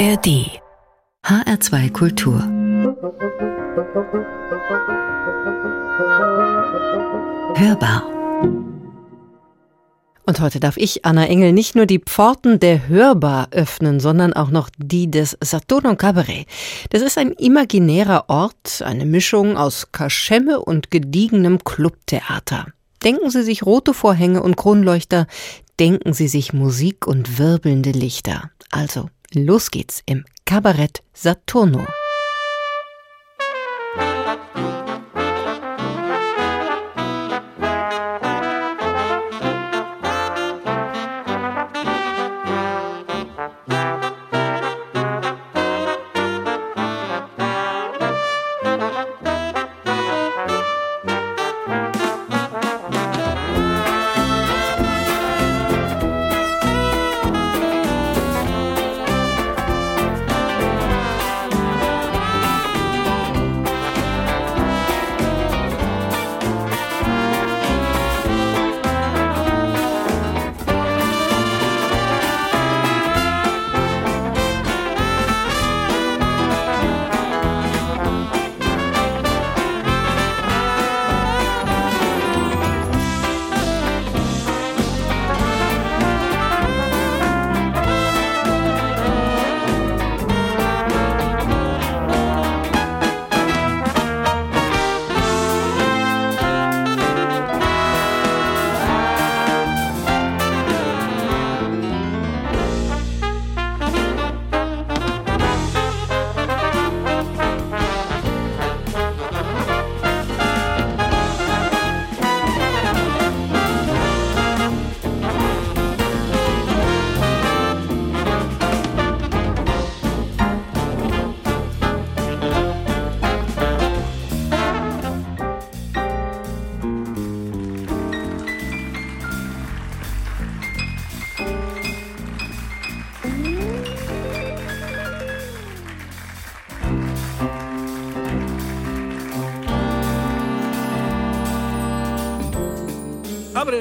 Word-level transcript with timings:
ARD 0.00 0.62
HR2 1.24 1.92
Kultur 1.92 2.40
Hörbar 7.54 8.06
und 10.24 10.40
heute 10.40 10.58
darf 10.58 10.78
ich, 10.78 11.04
Anna 11.04 11.26
Engel, 11.26 11.52
nicht 11.52 11.74
nur 11.74 11.84
die 11.84 11.98
Pforten 11.98 12.58
der 12.60 12.88
Hörbar 12.88 13.48
öffnen, 13.50 14.00
sondern 14.00 14.32
auch 14.32 14.48
noch 14.48 14.70
die 14.78 15.10
des 15.10 15.36
Saturno 15.42 15.94
Cabaret. 15.96 16.46
Das 16.88 17.02
ist 17.02 17.18
ein 17.18 17.32
imaginärer 17.32 18.24
Ort, 18.28 18.80
eine 18.80 19.04
Mischung 19.04 19.58
aus 19.58 19.92
Kaschemme 19.92 20.60
und 20.60 20.90
gediegenem 20.90 21.62
Clubtheater. 21.62 22.68
Denken 23.04 23.28
Sie 23.28 23.42
sich 23.42 23.66
rote 23.66 23.92
Vorhänge 23.92 24.42
und 24.42 24.56
Kronleuchter, 24.56 25.26
denken 25.78 26.14
Sie 26.14 26.28
sich 26.28 26.54
Musik 26.54 27.06
und 27.06 27.38
wirbelnde 27.38 27.90
Lichter. 27.90 28.50
Also, 28.70 29.10
los 29.34 29.70
geht's 29.70 30.02
im 30.06 30.24
Kabarett 30.44 31.02
Saturno. 31.12 31.86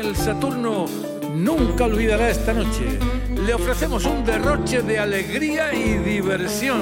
El 0.10 0.16
Saturno 0.16 0.88
nunca 1.36 1.86
olvidará 1.86 2.30
esta 2.32 2.52
noche. 2.52 2.98
Le 3.46 3.54
ofrecemos 3.54 4.06
un 4.06 4.26
derroche 4.26 4.82
de 4.82 4.98
alegría 4.98 5.72
y 5.72 6.00
diversión. 6.00 6.80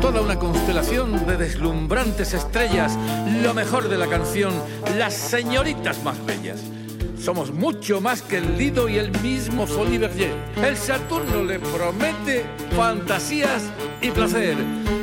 Toda 0.00 0.20
una 0.20 0.36
constelación 0.36 1.26
de 1.26 1.36
deslumbrantes 1.36 2.34
estrellas, 2.34 2.98
lo 3.40 3.54
mejor 3.54 3.88
de 3.88 3.98
la 3.98 4.08
canción, 4.08 4.52
las 4.98 5.14
señoritas 5.14 6.02
más 6.02 6.16
bellas. 6.26 6.60
Somos 7.20 7.52
mucho 7.52 8.00
más 8.00 8.22
que 8.22 8.38
el 8.38 8.58
Lido 8.58 8.88
y 8.88 8.98
el 8.98 9.12
mismo 9.20 9.66
Folie. 9.66 10.10
El 10.56 10.76
Saturno 10.76 11.44
le 11.44 11.60
promete 11.60 12.44
fantasías 12.76 13.62
y 14.02 14.10
placer. 14.10 14.56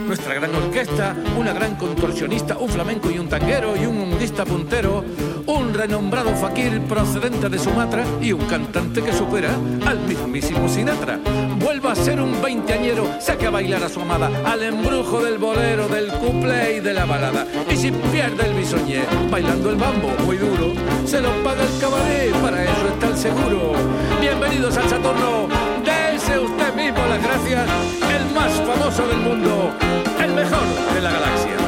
Nuestra 0.06 0.34
gran 0.34 0.54
orquesta, 0.54 1.16
una 1.40 1.54
gran 1.54 1.76
contorsionista, 1.76 2.58
un 2.58 2.68
flamenco 2.68 3.10
y 3.10 3.20
un 3.20 3.30
tanguero 3.30 3.76
y 3.78 3.86
un 3.86 3.98
hundista 3.98 4.44
puntero 4.44 5.04
un 5.46 5.74
renombrado 5.74 6.36
fakir 6.36 6.82
procedente 6.82 7.50
de 7.50 7.60
Sumatra 7.60 8.04
y 8.22 8.32
un 8.32 8.46
cantante 8.46 9.02
que 9.02 9.14
supera 9.14 9.50
al 9.86 10.00
mismísimo 10.00 10.70
Sinatra. 10.70 11.20
Vuelva 11.60 11.92
a 11.92 11.96
ser 11.96 12.22
un 12.22 12.42
veinteañero, 12.42 13.08
saque 13.20 13.48
a 13.48 13.50
bailar 13.50 13.84
a 13.84 13.90
su 13.90 14.02
amada, 14.02 14.30
al 14.46 14.64
embrujo 14.64 15.24
del 15.24 15.38
bolero, 15.38 15.88
del 15.88 16.08
couple 16.08 16.78
y 16.78 16.80
de 16.80 16.94
la 16.94 17.06
balada. 17.06 17.46
Y 17.70 17.76
si 17.76 17.92
pierde 17.92 18.48
el 18.48 18.54
bisoñé, 18.54 19.04
bailando 19.30 19.70
el 19.70 19.76
bambo 19.76 20.10
muy 20.26 20.38
duro, 20.38 20.74
se 21.06 21.22
lo 21.22 21.32
paga 21.44 21.64
el 21.64 21.80
cabaret, 21.80 22.34
para 22.42 22.64
eso 22.64 22.88
está 22.94 23.08
el 23.08 23.18
seguro. 23.18 23.74
Bienvenidos 24.22 24.78
al 24.78 24.90
Saturno, 24.90 25.48
dése 25.84 26.40
usted 26.40 26.74
mismo 26.76 27.06
las 27.08 27.22
gracias, 27.22 27.70
el 28.10 28.34
más 28.34 28.52
famoso 28.62 29.08
del 29.08 29.18
mundo, 29.18 29.72
el 30.22 30.34
mejor 30.34 30.94
de 30.94 31.02
la 31.02 31.12
galaxia. 31.12 31.63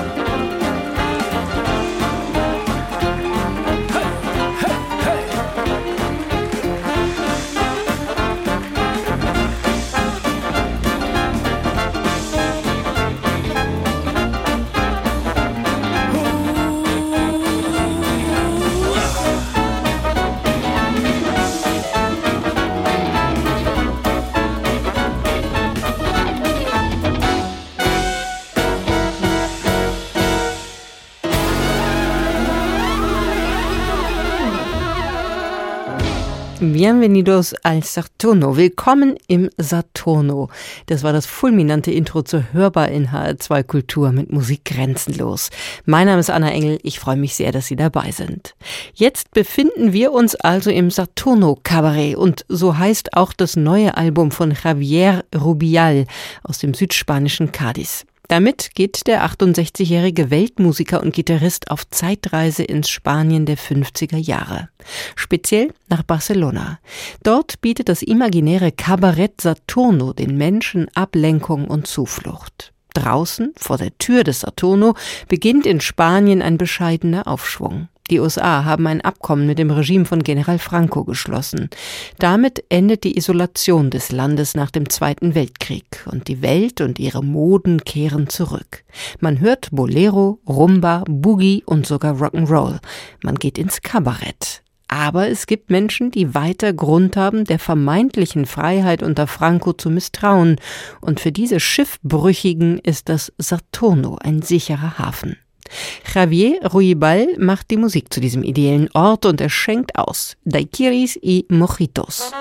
Bienvenidos 36.85 37.56
al 37.63 37.81
Saturno. 37.81 38.57
Willkommen 38.57 39.18
im 39.25 39.50
Saturno. 39.57 40.50
Das 40.85 41.01
war 41.01 41.13
das 41.13 41.25
fulminante 41.25 41.90
Intro 41.90 42.22
zur 42.22 42.53
Hörbar 42.53 42.90
in 42.90 43.07
HR2 43.07 43.63
Kultur 43.63 44.12
mit 44.12 44.31
Musik 44.31 44.66
grenzenlos. 44.66 45.50
Mein 45.85 46.06
Name 46.06 46.19
ist 46.19 46.29
Anna 46.29 46.51
Engel. 46.51 46.78
Ich 46.84 47.00
freue 47.00 47.16
mich 47.16 47.34
sehr, 47.34 47.51
dass 47.51 47.66
Sie 47.66 47.75
dabei 47.75 48.12
sind. 48.12 48.53
Jetzt 48.94 49.31
befinden 49.31 49.94
wir 49.94 50.12
uns 50.12 50.35
also 50.35 50.69
im 50.69 50.91
Saturno 50.91 51.57
Cabaret 51.63 52.18
und 52.18 52.45
so 52.50 52.78
heißt 52.78 53.13
auch 53.13 53.34
das 53.34 53.56
neue 53.56 53.97
Album 53.97 54.30
von 54.30 54.54
Javier 54.63 55.25
Rubial 55.36 56.06
aus 56.44 56.60
dem 56.60 56.75
südspanischen 56.75 57.51
Cádiz. 57.51 58.06
Damit 58.27 58.72
geht 58.74 59.07
der 59.07 59.25
68-jährige 59.25 60.31
Weltmusiker 60.31 61.01
und 61.01 61.13
Gitarrist 61.13 61.69
auf 61.69 61.88
Zeitreise 61.89 62.63
ins 62.63 62.89
Spanien 62.89 63.45
der 63.45 63.57
50er 63.57 64.18
Jahre. 64.18 64.69
Speziell 65.16 65.74
nach 65.89 66.04
Barcelona. 66.04 66.80
Dort 67.24 67.62
bietet 67.62 67.89
das 67.89 68.01
imaginäre 68.01 68.72
Kabarett 68.72 69.42
Saturno 69.42 70.13
den 70.13 70.38
Menschen 70.38 70.88
Ablenkung 70.95 71.68
und 71.68 71.88
Zuflucht. 71.88 72.74
Draußen, 72.94 73.54
vor 73.57 73.77
der 73.77 73.95
Tür 73.98 74.24
des 74.24 74.39
Saturno, 74.39 74.95
beginnt 75.27 75.66
in 75.66 75.81
Spanien 75.81 76.42
ein 76.42 76.57
bescheidener 76.57 77.27
Aufschwung. 77.27 77.89
Die 78.12 78.19
USA 78.19 78.66
haben 78.66 78.86
ein 78.86 79.02
Abkommen 79.02 79.48
mit 79.48 79.57
dem 79.57 79.72
Regime 79.72 80.06
von 80.06 80.22
General 80.22 80.60
Franco 80.60 81.04
geschlossen. 81.06 81.69
Damit 82.19 82.63
endet 82.69 83.04
die 83.04 83.18
Isolation 83.18 83.90
des 83.90 84.12
Landes 84.12 84.54
nach 84.54 84.69
dem 84.69 84.90
Zweiten 84.90 85.34
Weltkrieg 85.34 86.06
und 86.12 86.28
die 86.28 86.44
Welt 86.44 86.81
und 86.81 87.00
ihre 87.00 87.24
Moden 87.24 87.84
kehren 87.84 88.30
zurück. 88.30 88.84
Man 89.19 89.40
hört 89.40 89.69
Bolero, 89.72 90.40
Rumba, 90.48 91.04
Boogie 91.07 91.63
und 91.66 91.88
sogar 91.88 92.13
Rock'n'Roll. 92.22 92.80
Man 93.24 93.36
geht 93.36 93.57
ins 93.57 93.81
Kabarett. 93.81 94.62
Aber 94.88 95.28
es 95.28 95.48
gibt 95.48 95.72
Menschen, 95.72 96.12
die 96.12 96.36
weiter 96.36 96.72
Grund 96.72 97.18
haben, 97.18 97.46
der 97.46 97.58
vermeintlichen 97.58 98.46
Freiheit 98.46 99.01
unter 99.01 99.25
Franco 99.25 99.74
zu 99.74 99.90
misstrauen. 99.90 100.58
Und 101.01 101.19
für 101.19 101.31
diese 101.31 101.60
Schiffbrüchigen 101.60 102.78
ist 102.78 103.10
das 103.10 103.34
Saturno 103.40 104.18
ein 104.22 104.44
sicherer 104.44 105.00
Hafen. 105.00 105.38
Javier 106.13 106.60
Ruibal 106.74 107.27
macht 107.38 107.72
die 107.72 107.77
Musik 107.77 108.13
zu 108.13 108.19
diesem 108.19 108.44
ideellen 108.44 108.89
Ort 108.94 109.25
und 109.25 109.42
er 109.42 109.50
schenkt 109.50 109.98
aus. 109.98 110.38
Daiquiris 110.45 111.18
y 111.22 111.45
Mojitos. 111.50 112.31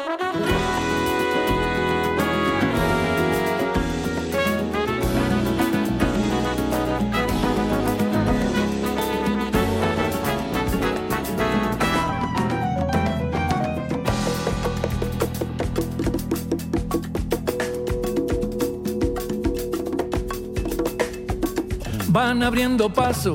Van 22.14 22.44
abriendo 22.44 22.88
paso 22.90 23.34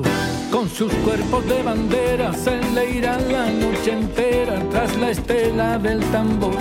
con 0.50 0.66
sus 0.66 0.90
cuerpos 1.04 1.46
de 1.46 1.62
bandera, 1.62 2.32
se 2.32 2.56
le 2.72 2.92
irá 2.92 3.18
la 3.20 3.50
noche 3.50 3.92
entera 3.92 4.58
tras 4.70 4.96
la 4.96 5.10
estela 5.10 5.78
del 5.78 6.00
tambor. 6.10 6.56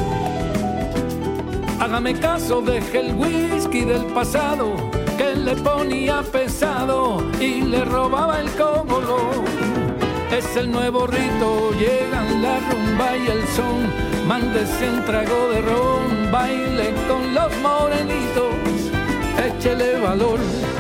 Hágame 1.80 2.14
caso, 2.20 2.60
deje 2.60 3.08
el 3.08 3.16
whisky 3.16 3.86
del 3.86 4.04
pasado 4.08 4.76
que 5.18 5.34
le 5.34 5.56
ponía 5.56 6.22
pesado 6.22 7.24
y 7.40 7.62
le 7.62 7.86
robaba 7.86 8.42
el 8.42 8.50
cómodo. 8.52 9.18
Es 10.30 10.58
el 10.58 10.70
nuevo 10.70 11.08
rito, 11.08 11.72
llegan 11.80 12.42
la 12.42 12.60
rumba 12.70 13.16
y 13.16 13.28
el 13.28 13.48
son, 13.56 14.28
mándese 14.28 14.90
un 14.90 15.06
trago 15.06 15.52
de 15.52 15.62
ron, 15.62 16.32
baile 16.34 16.94
con 17.08 17.34
los 17.34 17.58
morenitos, 17.60 18.69
échele 19.48 20.00
valor 20.00 20.40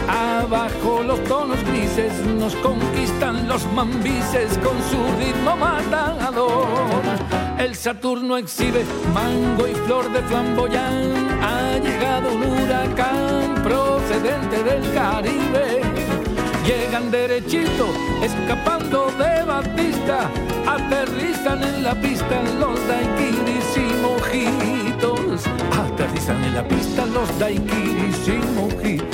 Abajo 0.09 1.03
los 1.03 1.23
tonos 1.25 1.63
grises 1.65 2.11
nos 2.25 2.56
conquistan 2.56 3.47
los 3.47 3.63
mambises 3.73 4.57
con 4.57 4.75
su 4.89 4.97
ritmo 5.19 5.56
matador. 5.56 6.65
El 7.59 7.75
Saturno 7.75 8.38
exhibe 8.38 8.83
mango 9.13 9.67
y 9.67 9.75
flor 9.85 10.11
de 10.11 10.21
flamboyán. 10.23 11.44
Ha 11.44 11.77
llegado 11.77 12.33
un 12.33 12.44
huracán 12.44 13.61
procedente 13.61 14.63
del 14.63 14.94
Caribe. 14.94 15.88
Llegan 16.69 17.10
derechito, 17.10 17.88
escapando 18.21 19.07
de 19.18 19.44
Batista. 19.44 20.30
Aterrizan 20.68 21.63
en 21.63 21.83
la 21.83 22.00
pista 22.00 22.44
los 22.60 22.80
daiquiris 22.88 23.75
y 23.75 24.01
mojitos. 24.04 25.48
Aterrizan 25.75 26.44
en 26.44 26.54
la 26.54 26.68
pista 26.68 27.07
los 27.07 27.39
daiquiris 27.39 28.27
y 28.27 28.38
mojitos. 28.54 29.10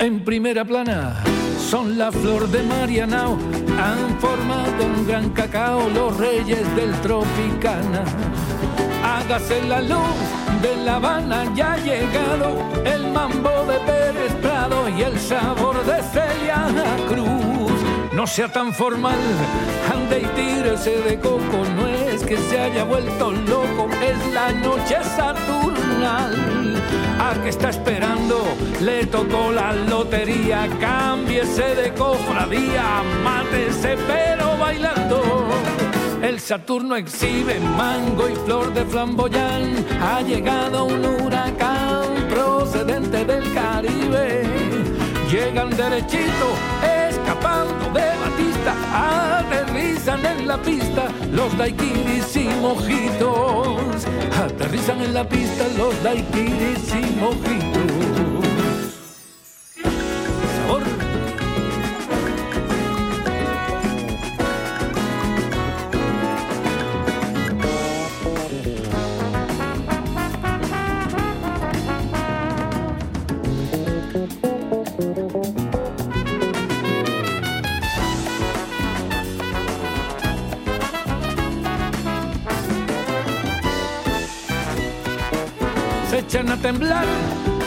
en 0.00 0.24
primera 0.24 0.64
plana 0.64 1.22
son 1.70 1.98
la 1.98 2.10
flor 2.10 2.48
de 2.48 2.62
Marianao, 2.62 3.36
han 3.78 4.18
formado 4.20 4.86
un 4.86 5.06
gran 5.06 5.28
cacao 5.30 5.86
los 5.90 6.16
reyes 6.16 6.64
del 6.74 6.92
Tropicana. 7.02 8.04
Hágase 9.04 9.62
la 9.64 9.82
luz 9.82 10.18
de 10.62 10.76
La 10.76 10.96
Habana, 10.96 11.44
ya 11.54 11.74
ha 11.74 11.76
llegado 11.76 12.56
el 12.86 13.12
mambo 13.12 13.50
de 13.70 13.78
Pérez 13.80 14.32
Prado 14.40 14.88
y 14.88 15.02
el 15.02 15.18
sabor 15.18 15.76
de 15.84 16.02
Celia 16.04 16.68
Cruz. 17.06 17.72
No 18.14 18.26
sea 18.26 18.48
tan 18.48 18.72
formal, 18.72 19.18
ande 19.92 20.20
y 20.20 20.26
tírese 20.40 21.02
de 21.02 21.20
coco, 21.20 21.58
no 21.76 21.86
es 21.86 22.22
que 22.22 22.38
se 22.38 22.60
haya 22.60 22.84
vuelto 22.84 23.30
loco, 23.30 23.88
es 24.02 24.32
la 24.32 24.52
noche 24.52 24.96
saturnal 25.98 26.58
¿A 27.20 27.34
qué 27.42 27.48
está 27.48 27.70
esperando? 27.70 28.44
Le 28.80 29.06
tocó 29.06 29.50
la 29.50 29.72
lotería, 29.72 30.68
cámbiese 30.80 31.74
de 31.74 31.92
cofradía, 31.92 33.02
mátese 33.24 33.96
pero 34.06 34.56
bailando. 34.56 35.48
El 36.22 36.38
Saturno 36.38 36.94
exhibe 36.96 37.58
mango 37.76 38.28
y 38.28 38.36
flor 38.36 38.72
de 38.72 38.84
flamboyán. 38.84 39.84
Ha 40.00 40.22
llegado 40.22 40.84
un 40.84 41.04
huracán 41.04 42.06
procedente 42.30 43.24
del 43.24 43.52
Caribe. 43.52 44.44
Llegan 45.30 45.70
derechito, 45.70 46.48
escapando 47.10 47.84
de 47.92 48.06
Batista. 48.22 48.74
Aterrizan 50.08 50.38
en 50.38 50.48
la 50.48 50.56
pista 50.62 51.08
los 51.32 51.58
daiquiris 51.58 52.34
y 52.36 52.48
mojitos. 52.62 54.06
Aterrizan 54.42 55.02
en 55.02 55.12
la 55.12 55.28
pista 55.28 55.68
los 55.76 56.02
daiquiris 56.02 56.94
y 56.94 57.20
mojitos. 57.20 58.17
Temblar. 86.62 87.06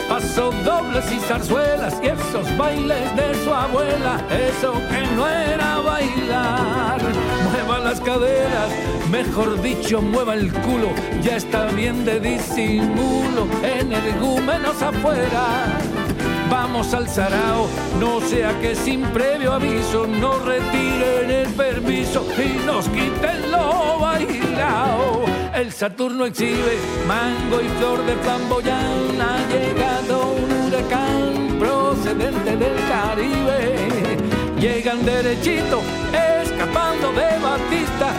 Paso 0.08 0.52
dobles 0.64 1.10
y 1.10 1.18
zarzuelas 1.20 1.94
y 2.02 2.08
esos 2.08 2.56
bailes 2.58 3.16
de 3.16 3.34
su 3.42 3.52
abuela, 3.52 4.20
eso 4.30 4.74
que 4.90 5.16
no 5.16 5.26
era 5.26 5.78
bailar. 5.78 7.00
Mueva 7.50 7.78
las 7.78 8.00
caderas, 8.00 8.68
mejor 9.10 9.60
dicho, 9.62 10.02
mueva 10.02 10.34
el 10.34 10.52
culo, 10.52 10.90
ya 11.22 11.36
está 11.36 11.66
bien 11.66 12.04
de 12.04 12.20
disimulo, 12.20 13.46
energúmenos 13.62 14.82
afuera. 14.82 15.78
Vamos 16.52 16.92
al 16.92 17.08
sarao, 17.08 17.66
no 17.98 18.20
sea 18.20 18.60
que 18.60 18.76
sin 18.76 19.00
previo 19.04 19.54
aviso 19.54 20.06
nos 20.06 20.44
retiren 20.44 21.30
el 21.30 21.48
permiso 21.54 22.26
y 22.36 22.66
nos 22.66 22.90
quiten 22.90 23.50
lo 23.50 23.98
bailao. 23.98 25.24
El 25.54 25.72
Saturno 25.72 26.26
exhibe 26.26 26.76
mango 27.08 27.58
y 27.58 27.68
flor 27.78 28.04
de 28.04 28.16
flamboyán. 28.16 29.18
Ha 29.18 29.48
llegado 29.48 30.34
un 30.34 30.66
huracán 30.66 31.58
procedente 31.58 32.54
del 32.54 32.76
Caribe. 32.86 34.11
Llegan 34.62 35.04
derechito, 35.04 35.82
escapando 36.40 37.12
de 37.14 37.36
Batista. 37.42 38.12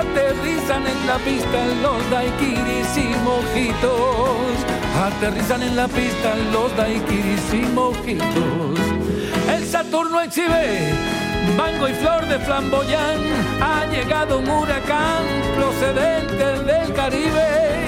Aterrizan 0.00 0.86
en 0.86 1.06
la 1.06 1.18
pista 1.18 1.66
los 1.82 2.10
daiquiris 2.10 2.96
y 2.96 3.14
mojitos. 3.22 4.56
Aterrizan 5.04 5.62
en 5.62 5.76
la 5.76 5.88
pista 5.88 6.34
los 6.50 6.74
daiquiris 6.78 7.52
y 7.52 7.66
mojitos. 7.74 8.80
El 9.54 9.66
Saturno 9.66 10.22
exhibe 10.22 10.94
mango 11.58 11.88
y 11.88 11.92
flor 11.92 12.26
de 12.26 12.38
flamboyán, 12.38 13.20
ha 13.60 13.84
llegado 13.92 14.38
un 14.38 14.48
huracán 14.48 15.24
procedente 15.56 16.62
del 16.62 16.94
Caribe. 16.94 17.82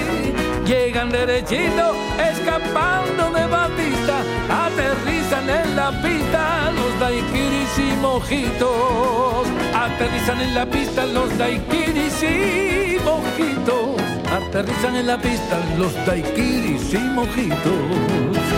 Llegan 0.67 1.09
derechito, 1.09 1.95
escapando 2.19 3.31
de 3.31 3.34
pista 5.91 6.71
los 6.71 6.99
daiquiris 6.99 7.77
y 7.77 7.95
mojitos. 8.01 9.47
Aterrizan 9.73 10.41
en 10.41 10.55
la 10.55 10.65
pista 10.65 11.05
los 11.05 11.37
daiquiris 11.37 12.23
y 12.23 12.97
mojitos. 13.03 14.01
Aterrizan 14.31 14.95
en 14.95 15.07
la 15.07 15.17
pista 15.17 15.59
los 15.77 15.93
daiquiris 16.05 16.93
y 16.93 16.97
mojitos. 16.97 18.54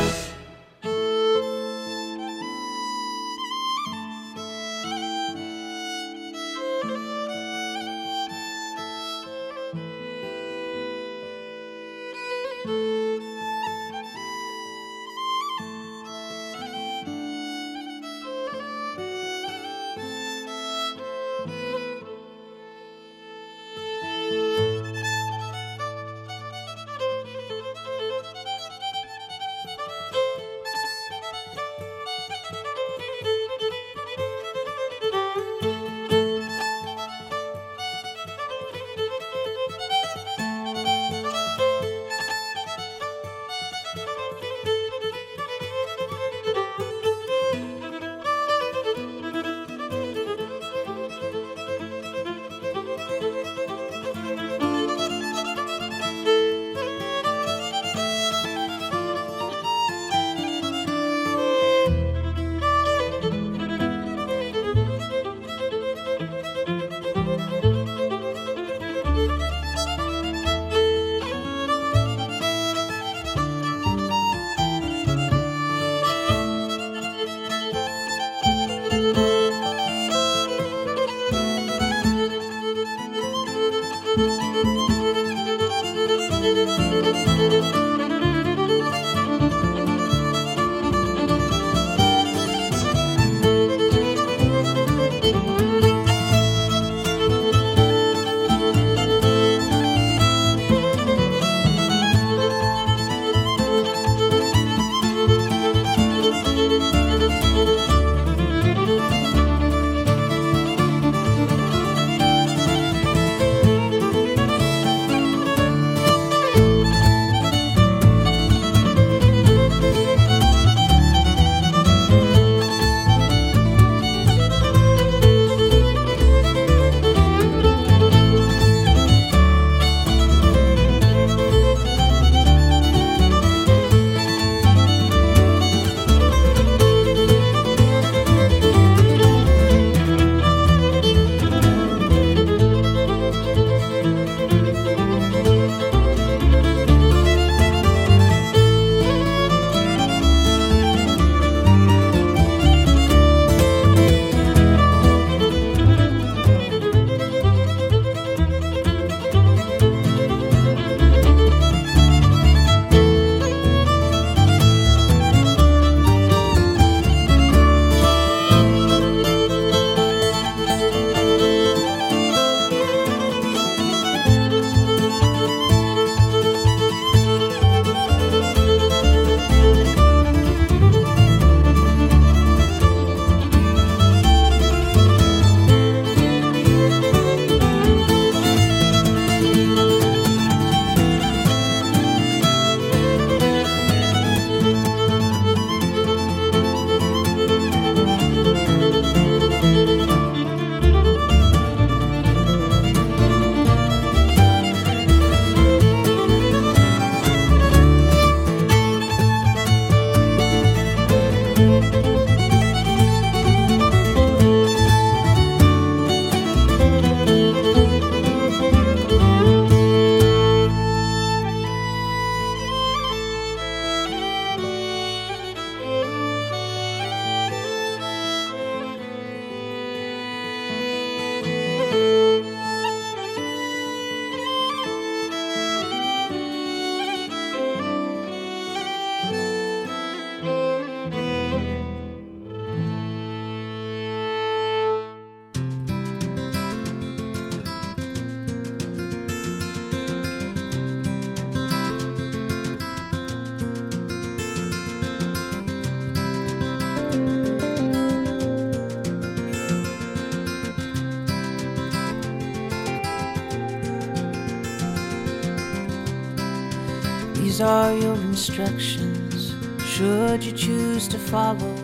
These 267.48 267.62
are 267.62 267.94
your 267.94 268.16
instructions, 268.16 269.56
should 269.86 270.44
you 270.44 270.52
choose 270.52 271.08
to 271.08 271.18
follow. 271.18 271.76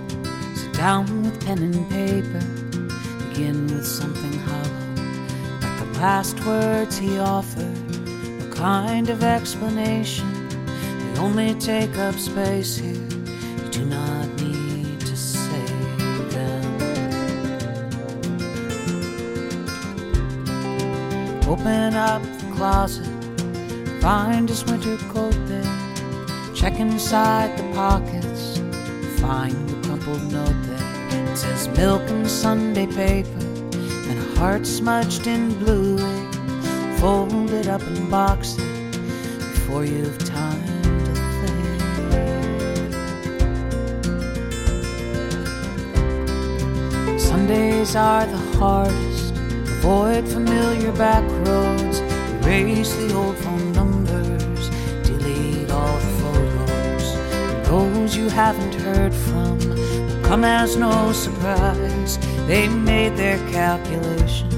Sit 0.55 0.74
down 0.74 1.24
with 1.24 1.39
pen 1.46 1.60
and 1.60 1.89
paper, 1.89 2.41
begin 3.29 3.67
with 3.67 3.88
something 3.88 4.34
hollow. 4.39 4.84
Like 5.62 5.79
the 5.79 5.86
last 6.01 6.38
words 6.46 6.98
he 6.98 7.17
offered, 7.17 7.77
a 8.41 8.53
kind 8.53 9.08
of 9.10 9.24
explanation. 9.24 10.27
They 11.13 11.20
only 11.22 11.53
take 11.55 11.98
up 11.98 12.15
space 12.15 12.75
here, 12.75 13.08
you 13.63 13.70
do 13.72 13.86
not 13.86 14.27
need 14.41 15.00
to 15.00 15.15
say 15.15 15.65
them. 16.36 16.63
Open 21.48 21.93
up 21.96 22.22
the 22.22 22.51
closet, 22.53 23.12
find 24.03 24.50
his 24.50 24.65
winter 24.65 24.98
coat 25.13 25.33
there. 25.48 25.63
Check 26.53 26.77
inside 26.77 27.57
the 27.57 27.63
pockets, 27.74 28.57
find 29.22 29.55
the 29.69 29.88
crumpled 29.88 30.29
note 30.29 30.62
there. 30.63 31.31
It 31.31 31.38
says 31.38 31.69
milk 31.69 32.01
and 32.10 32.29
Sunday 32.29 32.86
paper, 32.86 33.45
and 34.10 34.19
a 34.19 34.38
heart 34.38 34.67
smudged 34.67 35.25
in 35.25 35.57
blue. 35.57 35.98
Fold 36.98 37.51
it 37.51 37.69
up 37.69 37.81
and 37.81 38.12
box 38.12 38.57
it 38.60 38.91
before 39.39 39.86
you've 39.86 40.19
time. 40.25 40.62
Sundays 47.17 47.95
are 47.95 48.25
the 48.25 48.43
hardest. 48.57 49.33
Avoid 49.77 50.27
familiar 50.27 50.91
back 50.91 51.24
roads. 51.48 52.01
Erase 52.45 52.93
the 52.95 53.13
old 53.15 53.38
Those 58.03 58.17
you 58.17 58.27
haven't 58.27 58.75
heard 58.75 59.13
from 59.13 59.57
will 59.60 60.24
come 60.25 60.43
as 60.43 60.75
no 60.75 61.13
surprise. 61.13 62.17
They 62.48 62.67
made 62.67 63.15
their 63.15 63.38
calculation 63.50 64.50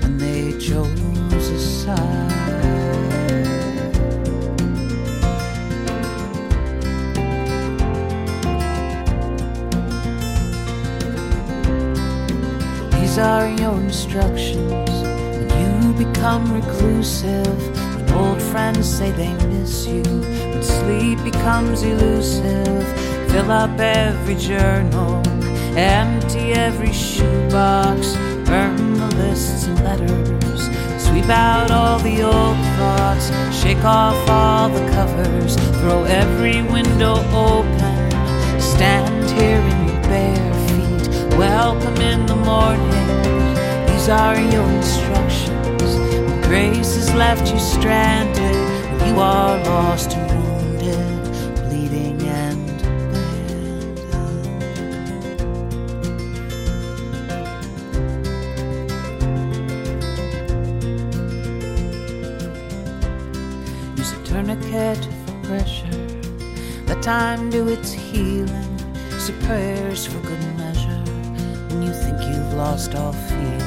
when 0.00 0.16
they 0.16 0.52
chose 0.58 1.50
a 1.50 1.58
side. 1.58 2.32
These 12.92 13.18
are 13.18 13.50
your 13.50 13.78
instructions 13.82 14.90
when 15.50 15.82
you 15.92 16.06
become 16.06 16.50
reclusive. 16.54 17.45
Say 18.96 19.10
they 19.10 19.34
miss 19.48 19.86
you. 19.86 20.02
When 20.02 20.62
sleep 20.62 21.22
becomes 21.22 21.82
elusive. 21.82 22.86
Fill 23.30 23.50
up 23.50 23.78
every 23.78 24.36
journal. 24.36 25.22
Empty 25.76 26.54
every 26.54 26.94
shoebox. 26.94 28.16
Burn 28.46 28.94
the 28.94 29.14
lists 29.16 29.66
and 29.66 29.84
letters. 29.84 30.70
Sweep 31.04 31.28
out 31.28 31.70
all 31.70 31.98
the 31.98 32.22
old 32.22 32.56
thoughts. 32.78 33.26
Shake 33.54 33.84
off 33.84 34.16
all 34.30 34.70
the 34.70 34.90
covers. 34.92 35.56
Throw 35.80 36.04
every 36.04 36.62
window 36.62 37.16
open. 37.34 38.10
Stand 38.58 39.28
here 39.38 39.60
in 39.60 39.88
your 39.88 40.02
bare 40.04 40.54
feet. 40.68 41.36
Welcome 41.36 41.96
in 41.96 42.24
the 42.24 42.36
morning. 42.36 43.88
These 43.88 44.08
are 44.08 44.40
your 44.40 44.66
instructions. 44.70 45.96
Grace 46.46 46.96
has 46.96 47.12
left 47.14 47.52
you 47.52 47.58
stranded. 47.58 48.65
Are 49.18 49.58
lost 49.64 50.12
and 50.12 50.30
wounded. 50.30 51.24
Bleeding 51.64 52.20
and 52.22 52.80
abandoned. 52.82 53.98
Use 63.96 64.12
a 64.12 64.14
tourniquet 64.24 65.08
for 65.24 65.34
pressure. 65.48 65.86
Let 66.86 67.02
time 67.02 67.48
do 67.48 67.68
its 67.68 67.92
healing. 67.92 68.78
Say 69.18 69.34
prayers 69.46 70.06
for 70.06 70.20
good 70.20 70.44
measure. 70.58 71.02
When 71.70 71.82
you 71.82 71.92
think 71.94 72.20
you've 72.20 72.52
lost 72.52 72.94
all 72.94 73.12
feeling. 73.12 73.58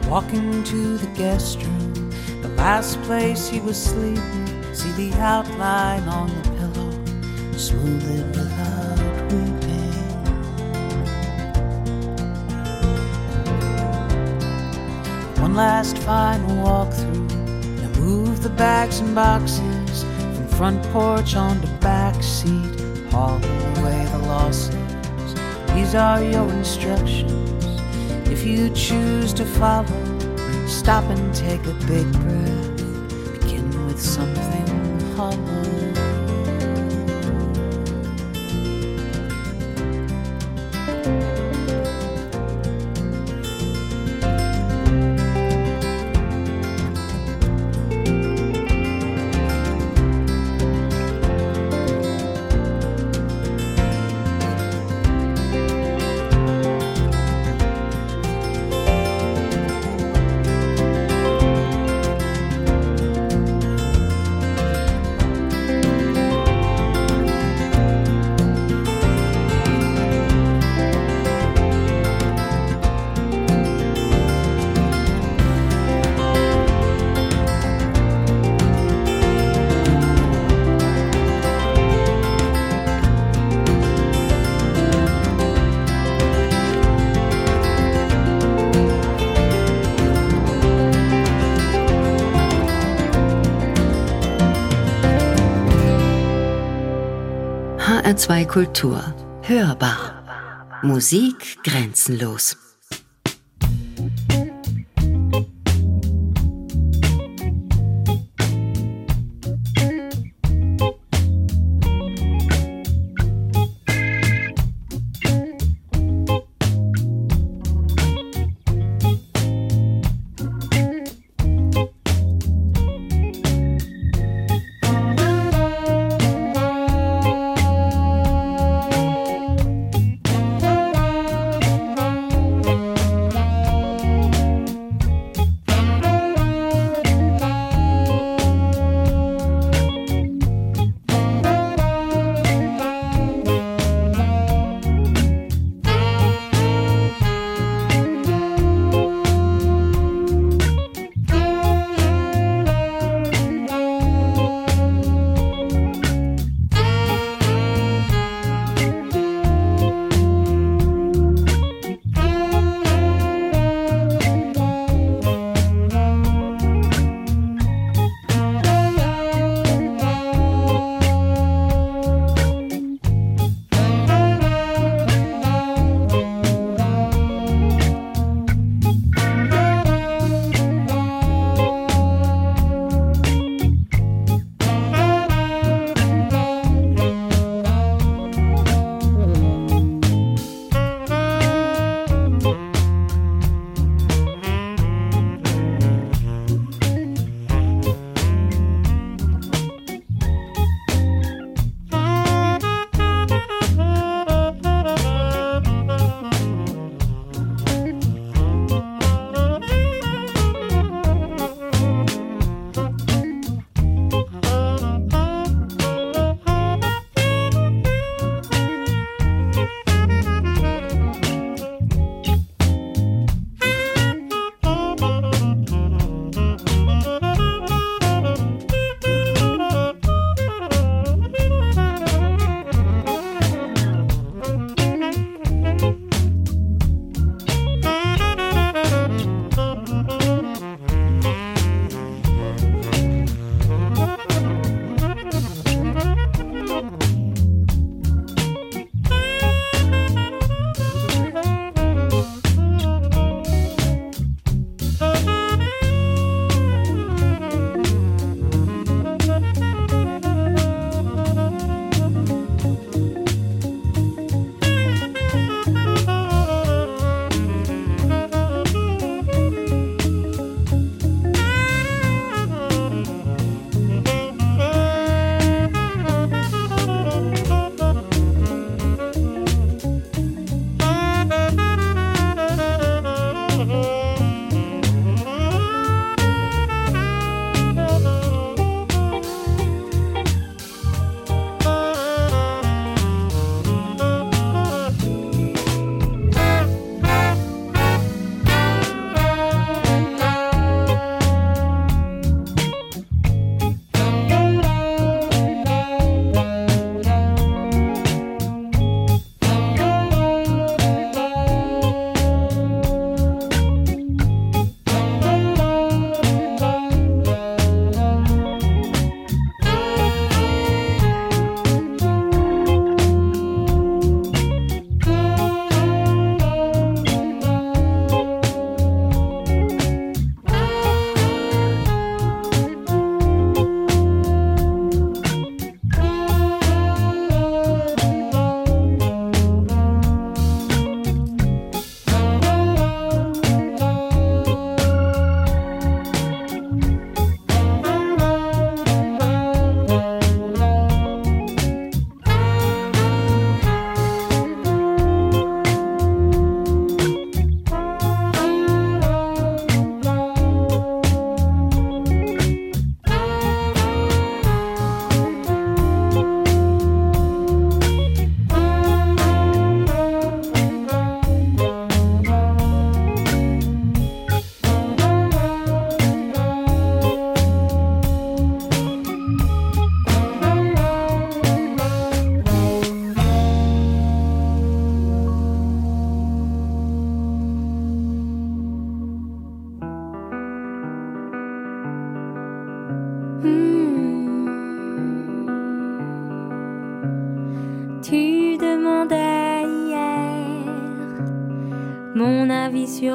Now 0.00 0.08
walk 0.08 0.32
into 0.32 0.98
the 0.98 1.08
guest 1.14 1.60
room, 1.62 2.12
the 2.42 2.48
last 2.50 3.02
place 3.02 3.48
he 3.48 3.58
was 3.60 3.76
sleeping. 3.76 4.51
The 4.96 5.10
outline 5.14 6.06
on 6.06 6.28
the 6.28 6.50
pillow. 6.50 6.90
Smooth 7.56 8.04
it 8.18 8.26
without 8.36 9.32
weeping. 9.32 9.92
One 15.40 15.54
last 15.54 15.96
final 15.98 16.50
walkthrough. 16.62 17.30
Now 17.80 18.00
move 18.00 18.42
the 18.42 18.50
bags 18.50 19.00
and 19.00 19.14
boxes 19.14 20.04
from 20.34 20.46
front 20.48 20.82
porch 20.92 21.36
onto 21.36 21.68
back 21.78 22.22
seat. 22.22 22.80
Haul 23.10 23.36
away 23.78 24.04
the 24.12 24.18
losses. 24.26 24.74
These 25.74 25.94
are 25.94 26.22
your 26.22 26.48
instructions. 26.50 27.64
If 28.28 28.44
you 28.44 28.68
choose 28.70 29.32
to 29.34 29.46
follow, 29.46 30.66
stop 30.66 31.04
and 31.04 31.34
take 31.34 31.64
a 31.66 31.74
big 31.86 32.12
breath. 32.12 32.51
HR2 98.12 98.46
Kultur. 98.46 99.00
Hörbar. 99.42 99.98
Musik 100.82 101.58
grenzenlos. 101.64 102.61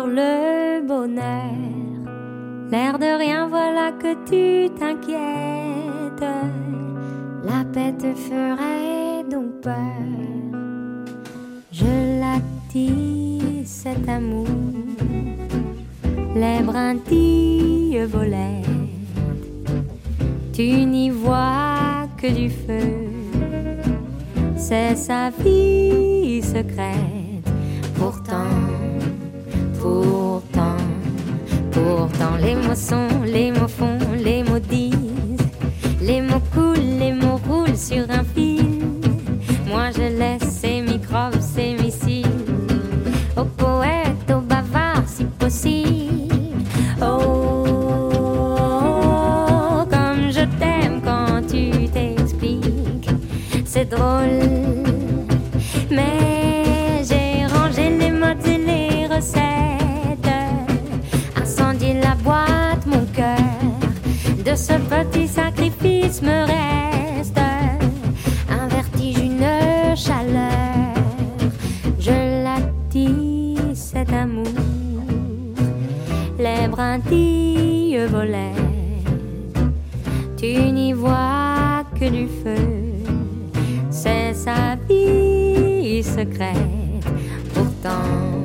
Le 0.08 0.86
bonheur. 0.86 1.54
L'air 2.72 3.00
de 3.00 3.18
rien, 3.18 3.48
voilà 3.48 3.92
que 3.92 4.14
tu 4.30 4.70
t'inquiètes. 4.76 5.18
La 7.44 7.64
paix 7.74 7.94
te 7.98 8.14
ferait 8.14 9.24
donc 9.32 9.62
peur. 9.62 9.74
Je 11.72 12.20
l'attire 12.20 13.64
cet 13.66 14.08
amour, 14.10 14.48
les 16.36 16.62
brindilles 16.64 18.06
volaient. 18.06 18.64
Tu 20.54 20.86
n'y 20.86 21.10
vois 21.10 22.08
que 22.18 22.28
du 22.28 22.50
feu, 22.50 23.08
c'est 24.56 24.96
sa 24.96 25.30
vie 25.30 26.42
secrète. 26.42 27.17
Pourtant, 29.88 30.78
pourtant, 31.72 32.36
les 32.42 32.56
mots 32.56 32.76
sont, 32.76 33.22
les 33.24 33.52
mots 33.52 33.70
font, 33.70 33.98
les 34.18 34.44
mots 34.44 34.60
disent, 34.60 35.48
les 36.02 36.22
mots 36.22 36.42
coulent, 36.54 37.00
les 37.00 37.14
mots 37.14 37.40
roulent 37.48 37.78
sur 37.78 38.06
un 38.10 38.26
fil. 38.36 38.82
Moi 39.66 39.92
je 39.96 40.02
laisse 40.20 40.50
ces 40.62 40.82
microbes, 40.82 41.40
ces 41.40 41.74
missiles 41.82 42.28
aux 43.38 43.46
poètes, 43.46 44.30
aux 44.30 44.42
bavards 44.42 45.08
si 45.08 45.24
possible. 45.24 46.34
Oh, 47.02 47.64
comme 49.90 50.30
je 50.30 50.46
t'aime 50.60 51.02
quand 51.02 51.42
tu 51.50 51.88
t'expliques, 51.90 53.10
c'est 53.66 53.86
drôle. 53.86 54.67
Brindilles 76.78 78.06
volaient. 78.06 78.54
Tu 80.38 80.72
n'y 80.72 80.94
vois 80.94 81.84
que 82.00 82.08
du 82.08 82.28
feu, 82.28 82.68
c'est 83.90 84.34
sa 84.36 84.76
vie 84.88 86.04
secrète. 86.04 87.04
Pourtant, 87.56 88.37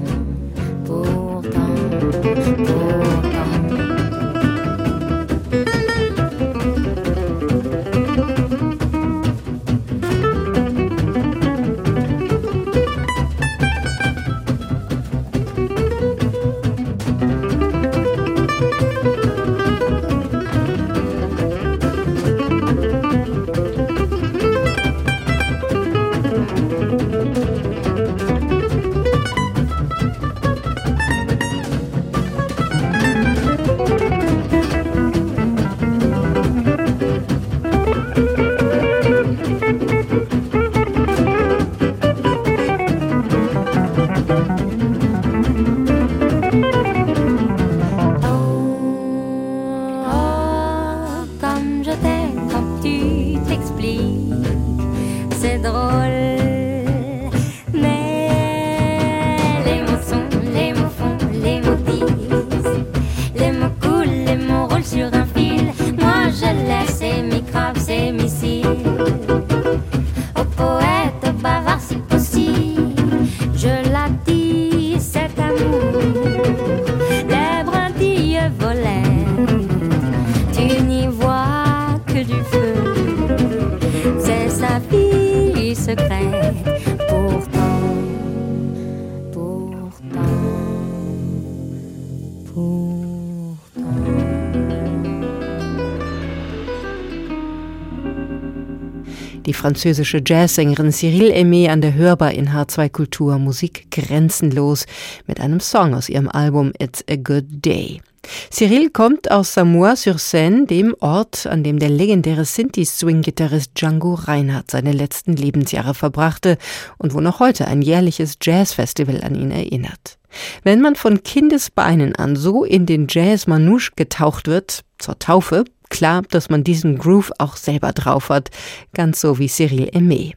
französische 99.62 100.20
Jazzsängerin 100.26 100.90
Cyril 100.90 101.30
Aimé 101.30 101.68
an 101.68 101.80
der 101.80 101.94
Hörbar 101.94 102.32
in 102.32 102.48
H2 102.48 102.88
Kultur 102.88 103.38
Musik 103.38 103.92
grenzenlos 103.92 104.86
mit 105.28 105.38
einem 105.38 105.60
Song 105.60 105.94
aus 105.94 106.08
ihrem 106.08 106.28
Album 106.28 106.72
It's 106.80 107.04
a 107.08 107.14
Good 107.14 107.44
Day. 107.64 108.02
Cyril 108.50 108.90
kommt 108.90 109.30
aus 109.30 109.54
Samois-sur-Seine, 109.54 110.66
dem 110.66 110.96
Ort, 110.98 111.46
an 111.46 111.62
dem 111.62 111.78
der 111.78 111.90
legendäre 111.90 112.44
Sinti-Swing-Gitarrist 112.44 113.70
Django 113.76 114.14
Reinhardt 114.14 114.72
seine 114.72 114.90
letzten 114.90 115.36
Lebensjahre 115.36 115.94
verbrachte 115.94 116.58
und 116.98 117.14
wo 117.14 117.20
noch 117.20 117.38
heute 117.38 117.68
ein 117.68 117.82
jährliches 117.82 118.38
Jazzfestival 118.42 119.22
an 119.22 119.36
ihn 119.36 119.52
erinnert. 119.52 120.18
Wenn 120.64 120.80
man 120.80 120.96
von 120.96 121.22
Kindesbeinen 121.22 122.16
an 122.16 122.34
so 122.34 122.64
in 122.64 122.84
den 122.84 123.06
Jazz 123.08 123.46
Manouche 123.46 123.92
getaucht 123.94 124.48
wird, 124.48 124.82
zur 124.98 125.20
Taufe, 125.20 125.64
klar, 125.92 126.22
dass 126.30 126.50
man 126.50 126.64
diesen 126.64 126.98
Groove 126.98 127.32
auch 127.38 127.56
selber 127.56 127.92
drauf 127.92 128.30
hat, 128.30 128.50
ganz 128.94 129.20
so 129.20 129.38
wie 129.38 129.48
Cyril 129.48 129.90
Aimé. 129.90 130.32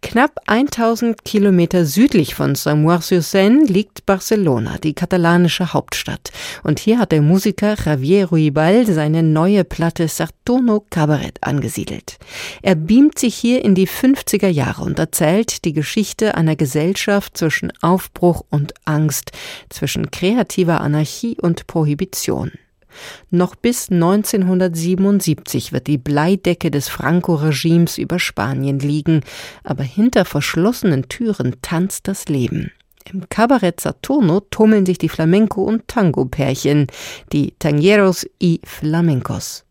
Knapp 0.00 0.40
1000 0.46 1.26
Kilometer 1.26 1.84
südlich 1.84 2.34
von 2.34 2.54
Samoir-sur-Seine 2.54 3.64
liegt 3.64 4.06
Barcelona, 4.06 4.78
die 4.78 4.94
katalanische 4.94 5.74
Hauptstadt. 5.74 6.30
Und 6.62 6.78
hier 6.78 6.98
hat 6.98 7.12
der 7.12 7.20
Musiker 7.20 7.76
Javier 7.84 8.30
Ruibal 8.30 8.86
seine 8.86 9.22
neue 9.22 9.64
Platte 9.64 10.08
Sartono 10.08 10.86
Cabaret 10.88 11.36
angesiedelt. 11.42 12.18
Er 12.62 12.76
beamt 12.76 13.18
sich 13.18 13.34
hier 13.34 13.62
in 13.62 13.74
die 13.74 13.86
50er 13.86 14.48
Jahre 14.48 14.84
und 14.84 14.98
erzählt 14.98 15.66
die 15.66 15.74
Geschichte 15.74 16.34
einer 16.34 16.56
Gesellschaft 16.56 17.36
zwischen 17.36 17.70
Aufbruch 17.82 18.44
und 18.48 18.72
Angst, 18.86 19.32
zwischen 19.68 20.10
kreativer 20.10 20.80
Anarchie 20.80 21.36
und 21.38 21.66
Prohibition. 21.66 22.52
Noch 23.30 23.54
bis 23.54 23.90
1977 23.90 25.72
wird 25.72 25.86
die 25.86 25.98
Bleidecke 25.98 26.70
des 26.70 26.88
Franco-Regimes 26.88 27.98
über 27.98 28.18
Spanien 28.18 28.78
liegen, 28.78 29.22
aber 29.64 29.82
hinter 29.82 30.24
verschlossenen 30.24 31.08
Türen 31.08 31.56
tanzt 31.62 32.08
das 32.08 32.26
Leben. 32.26 32.72
Im 33.12 33.28
Cabaret 33.28 33.80
Saturno 33.80 34.40
tummeln 34.40 34.84
sich 34.84 34.98
die 34.98 35.08
Flamenco- 35.08 35.64
und 35.64 35.88
Tango-Pärchen, 35.88 36.88
die 37.32 37.54
Tangueros 37.58 38.26
y 38.42 38.60
Flamencos. 38.64 39.64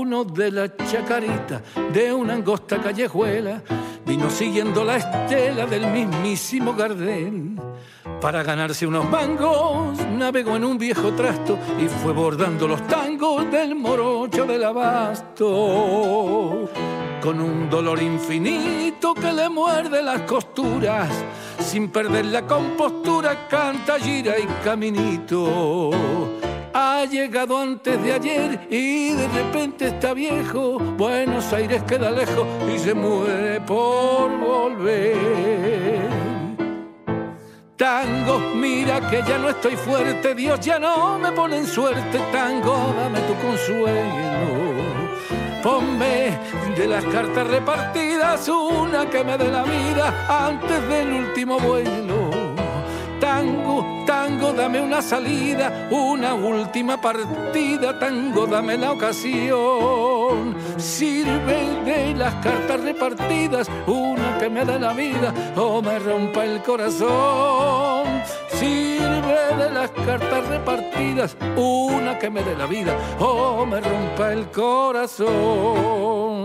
Uno 0.00 0.22
de 0.22 0.52
la 0.52 0.76
chacarita 0.76 1.60
de 1.92 2.12
una 2.12 2.34
angosta 2.34 2.80
callejuela 2.80 3.60
vino 4.06 4.30
siguiendo 4.30 4.84
la 4.84 4.98
estela 4.98 5.66
del 5.66 5.88
mismísimo 5.88 6.72
Gardel. 6.72 7.60
Para 8.20 8.44
ganarse 8.44 8.86
unos 8.86 9.10
mangos 9.10 9.98
navegó 10.16 10.54
en 10.54 10.66
un 10.66 10.78
viejo 10.78 11.12
trasto 11.14 11.58
y 11.84 11.88
fue 11.88 12.12
bordando 12.12 12.68
los 12.68 12.86
tangos 12.86 13.50
del 13.50 13.74
morocho 13.74 14.46
del 14.46 14.62
abasto. 14.62 15.50
Con 17.20 17.40
un 17.40 17.68
dolor 17.68 18.00
infinito 18.00 19.14
que 19.14 19.32
le 19.32 19.48
muerde 19.48 20.00
las 20.00 20.20
costuras, 20.20 21.10
sin 21.58 21.88
perder 21.88 22.26
la 22.26 22.46
compostura, 22.46 23.48
canta, 23.48 23.98
gira 23.98 24.38
y 24.38 24.46
caminito 24.62 26.37
ha 26.80 27.04
llegado 27.04 27.58
antes 27.58 28.00
de 28.04 28.12
ayer 28.12 28.68
y 28.70 29.12
de 29.12 29.26
repente 29.28 29.88
está 29.88 30.14
viejo. 30.14 30.78
Buenos 30.78 31.52
Aires 31.52 31.82
queda 31.82 32.08
lejos 32.12 32.46
y 32.72 32.78
se 32.78 32.94
muere 32.94 33.60
por 33.62 34.30
volver. 34.38 35.16
Tango, 37.76 38.38
mira 38.54 39.00
que 39.10 39.22
ya 39.26 39.38
no 39.38 39.48
estoy 39.48 39.74
fuerte, 39.74 40.36
Dios 40.36 40.60
ya 40.60 40.78
no 40.78 41.18
me 41.18 41.32
pone 41.32 41.58
en 41.58 41.66
suerte. 41.66 42.18
Tango, 42.32 42.94
dame 42.96 43.20
tu 43.22 43.34
consuelo. 43.44 44.98
Ponme 45.62 46.38
de 46.76 46.86
las 46.86 47.04
cartas 47.06 47.46
repartidas 47.48 48.48
una 48.48 49.10
que 49.10 49.24
me 49.24 49.36
dé 49.36 49.50
la 49.50 49.64
vida 49.64 50.46
antes 50.46 50.88
del 50.88 51.12
último 51.12 51.58
vuelo. 51.58 52.27
Tango, 53.20 54.04
tango, 54.06 54.52
dame 54.52 54.80
una 54.80 55.02
salida, 55.02 55.88
una 55.90 56.34
última 56.34 57.00
partida, 57.00 57.98
tango, 57.98 58.46
dame 58.46 58.76
la 58.76 58.92
ocasión. 58.92 60.56
Sirve 60.76 61.82
de 61.84 62.14
las 62.14 62.34
cartas 62.36 62.80
repartidas, 62.80 63.68
una 63.86 64.38
que 64.38 64.48
me 64.48 64.64
dé 64.64 64.78
la 64.78 64.92
vida 64.92 65.34
o 65.56 65.82
me 65.82 65.98
rompa 65.98 66.44
el 66.44 66.62
corazón. 66.62 68.06
Sirve 68.48 69.56
de 69.58 69.70
las 69.70 69.90
cartas 69.90 70.46
repartidas, 70.48 71.36
una 71.56 72.18
que 72.18 72.30
me 72.30 72.42
dé 72.42 72.56
la 72.56 72.66
vida 72.66 72.96
o 73.18 73.66
me 73.66 73.80
rompa 73.80 74.32
el 74.32 74.48
corazón. 74.50 76.37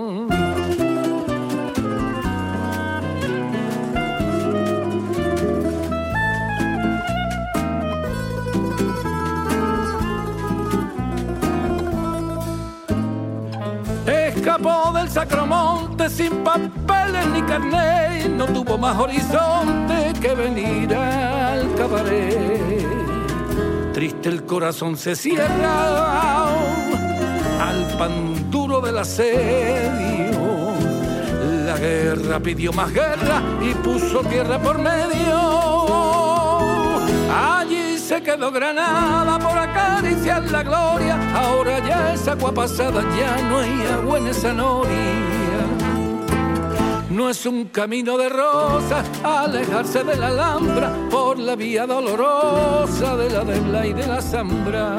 Escapó 14.43 14.91
del 14.91 15.10
Sacromonte 15.10 16.10
sin 16.10 16.43
papeles 16.43 17.25
ni 17.27 17.41
carnet, 17.43 18.27
no 18.29 18.45
tuvo 18.47 18.77
más 18.77 18.99
horizonte 18.99 20.12
que 20.19 20.36
venir 20.36 20.93
al 20.93 21.73
cabaret. 21.75 22.86
Triste 23.93 24.27
el 24.27 24.43
corazón 24.43 24.97
se 24.97 25.15
cierra 25.15 26.47
al 27.62 27.86
pan 27.97 28.51
duro 28.51 28.82
del 28.82 28.97
asedio. 28.97 30.41
La 31.65 31.77
guerra 31.77 32.41
pidió 32.41 32.73
más 32.73 32.91
guerra 32.91 33.41
y 33.62 33.73
puso 33.75 34.19
tierra 34.23 34.60
por 34.60 34.77
medio 34.77 36.23
se 38.13 38.21
quedó 38.21 38.52
Granada 38.52 39.39
por 39.39 39.58
acariciar 39.58 40.43
la 40.52 40.62
gloria. 40.62 41.17
Ahora 41.36 41.80
ya 41.80 42.13
es 42.13 42.28
agua 42.28 42.54
pasada, 42.54 43.02
ya 43.17 43.38
no 43.49 43.58
hay 43.58 43.88
agua 43.91 44.19
en 44.19 44.28
esa 44.28 44.54
noria. 44.54 45.65
No 47.10 47.30
es 47.30 47.43
un 47.47 47.65
camino 47.65 48.15
de 48.17 48.30
rosas 48.30 49.04
alejarse 49.23 50.04
de 50.04 50.15
la 50.15 50.28
Alhambra 50.28 50.91
por 51.10 51.39
la 51.39 51.56
vía 51.56 51.88
dolorosa 51.88 53.15
de 53.15 53.30
la 53.32 53.43
debla 53.43 53.88
y 53.88 53.93
de 53.93 54.06
la 54.06 54.21
Zambra. 54.21 54.95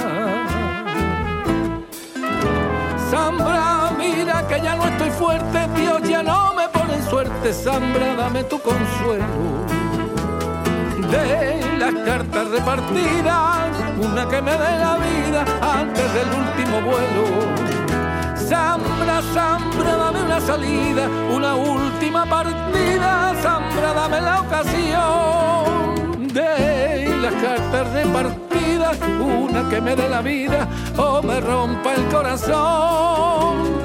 Zambra, 3.11 3.93
mira 3.97 4.45
que 4.49 4.61
ya 4.61 4.75
no 4.75 4.87
estoy 4.87 5.11
fuerte, 5.11 5.69
Dios 5.77 6.03
ya 6.03 6.23
no 6.25 6.53
me 6.55 6.69
pone 6.69 6.95
en 6.95 7.05
suerte. 7.05 7.53
Zambra, 7.53 8.15
dame 8.17 8.43
tu 8.43 8.59
consuelo 8.59 9.84
de 11.11 11.79
las 11.79 11.95
cartas 12.05 12.49
repartidas, 12.51 13.69
una 13.99 14.29
que 14.29 14.43
me 14.43 14.53
dé 14.53 14.79
la 14.79 14.97
vida 14.97 15.45
antes 15.61 16.15
del 16.15 16.29
último 16.29 16.81
vuelo. 16.83 17.25
Zambra, 18.37 19.23
Zambra, 19.33 19.97
dame 19.97 20.23
una 20.23 20.41
salida, 20.41 21.09
una 21.35 21.55
última 21.55 22.27
partida, 22.27 23.35
Zambra, 23.43 23.93
dame 23.95 24.21
la 24.21 24.41
ocasión 24.41 26.29
de 26.29 27.17
las 27.21 27.35
cartas 27.35 27.93
repartidas, 27.93 28.99
una 29.21 29.69
que 29.69 29.81
me 29.81 29.97
dé 29.97 30.09
la 30.09 30.21
vida 30.21 30.69
o 30.97 31.23
me 31.23 31.41
rompa 31.41 31.95
el 31.95 32.05
corazón 32.09 33.85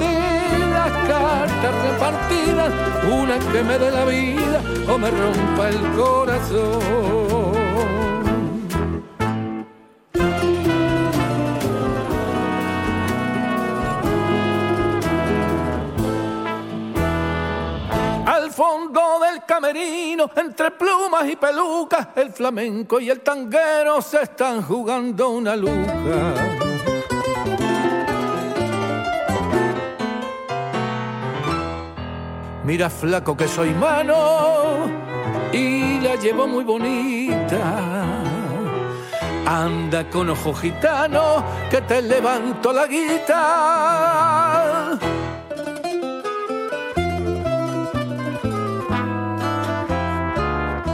las 0.90 1.08
cartas 1.08 1.74
repartidas, 1.90 2.72
una 3.10 3.38
que 3.52 3.62
me 3.62 3.78
dé 3.78 3.90
la 3.90 4.04
vida 4.04 4.62
o 4.88 4.98
me 4.98 5.10
rompa 5.10 5.68
el 5.68 5.80
corazón. 5.96 7.60
Al 18.26 18.50
fondo 18.50 19.20
del 19.20 19.44
camerino, 19.46 20.30
entre 20.36 20.70
plumas 20.72 21.28
y 21.28 21.36
pelucas, 21.36 22.08
el 22.16 22.32
flamenco 22.32 23.00
y 23.00 23.10
el 23.10 23.20
tanguero 23.20 24.02
se 24.02 24.22
están 24.22 24.62
jugando 24.62 25.30
una 25.30 25.56
luca. 25.56 26.69
Mira 32.70 32.88
flaco 32.88 33.36
que 33.36 33.48
soy 33.48 33.70
mano 33.70 34.86
y 35.52 35.98
la 35.98 36.14
llevo 36.14 36.46
muy 36.46 36.62
bonita. 36.62 38.04
Anda 39.44 40.08
con 40.08 40.30
ojo 40.30 40.54
gitano 40.54 41.42
que 41.68 41.80
te 41.80 42.00
levanto 42.00 42.72
la 42.72 42.86
guita. 42.86 43.40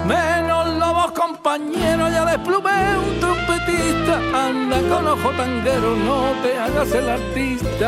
Menos 0.07 0.67
lobos 0.79 1.13
compañeros, 1.13 2.11
ya 2.11 2.25
desplumé 2.25 2.97
un 3.07 3.21
trompetista. 3.21 4.15
Anda 4.47 4.81
con 4.89 5.07
ojo 5.09 5.29
tanguero, 5.33 5.95
no 5.95 6.33
te 6.43 6.57
hagas 6.57 6.91
el 6.93 7.11
artista. 7.11 7.87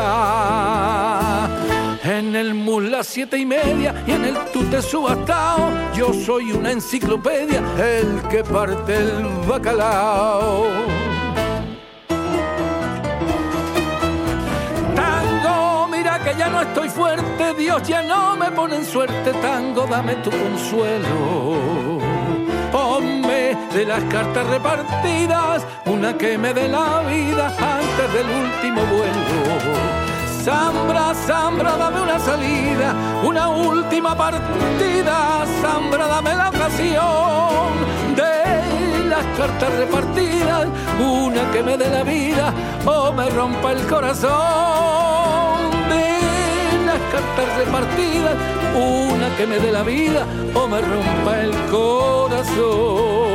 En 2.04 2.36
el 2.36 2.54
mus 2.54 2.84
las 2.84 3.06
siete 3.08 3.36
y 3.38 3.44
media 3.44 4.04
y 4.06 4.12
en 4.12 4.24
el 4.24 4.36
tute 4.52 4.80
subastao. 4.80 5.70
Yo 5.94 6.12
soy 6.14 6.52
una 6.52 6.70
enciclopedia, 6.70 7.60
el 7.76 8.22
que 8.28 8.44
parte 8.44 8.96
el 8.96 9.24
bacalao. 9.48 10.66
Tango, 14.94 15.88
mira 15.88 16.22
que 16.22 16.34
ya 16.38 16.48
no 16.48 16.62
estoy 16.62 16.88
fuerte, 16.88 17.54
Dios 17.58 17.82
ya 17.82 18.02
no 18.02 18.36
me 18.36 18.50
pone 18.52 18.76
en 18.76 18.84
suerte. 18.84 19.32
Tango, 19.42 19.86
dame 19.86 20.14
tu 20.16 20.30
consuelo. 20.30 21.98
Ponme 22.70 23.56
de 23.74 23.84
las 23.84 24.04
cartas 24.04 24.46
repartidas 24.46 25.66
una 25.86 26.16
que 26.16 26.38
me 26.38 26.54
dé 26.54 26.68
la 26.68 27.00
vida 27.00 27.48
antes 27.58 28.12
del 28.12 28.26
último 28.26 28.82
vuelo 28.86 30.17
Zambra, 30.44 31.14
Zambra, 31.14 31.76
dame 31.76 32.00
una 32.00 32.18
salida, 32.18 32.94
una 33.24 33.48
última 33.48 34.16
partida. 34.16 35.44
Zambra, 35.60 36.06
dame 36.06 36.34
la 36.34 36.48
ocasión 36.48 37.72
de 38.14 39.08
las 39.08 39.24
cartas 39.36 39.70
repartidas, 39.76 40.68
una 40.98 41.50
que 41.50 41.62
me 41.62 41.76
dé 41.76 41.90
la 41.90 42.02
vida 42.02 42.52
o 42.86 43.12
me 43.12 43.28
rompa 43.30 43.72
el 43.72 43.86
corazón. 43.86 44.30
De 45.88 46.86
las 46.86 47.00
cartas 47.12 47.56
repartidas, 47.58 48.36
una 48.74 49.36
que 49.36 49.46
me 49.46 49.58
dé 49.58 49.72
la 49.72 49.82
vida 49.82 50.24
o 50.54 50.68
me 50.68 50.80
rompa 50.80 51.40
el 51.40 51.52
corazón. 51.70 53.27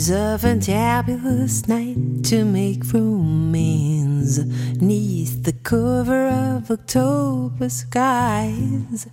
It's 0.00 0.08
a 0.08 0.38
fantabulous 0.40 1.68
night 1.68 2.24
to 2.30 2.46
make 2.46 2.90
romance 2.90 4.38
neath 4.80 5.44
the 5.44 5.52
cover 5.52 6.26
of 6.26 6.70
October 6.70 7.68
skies, 7.68 9.06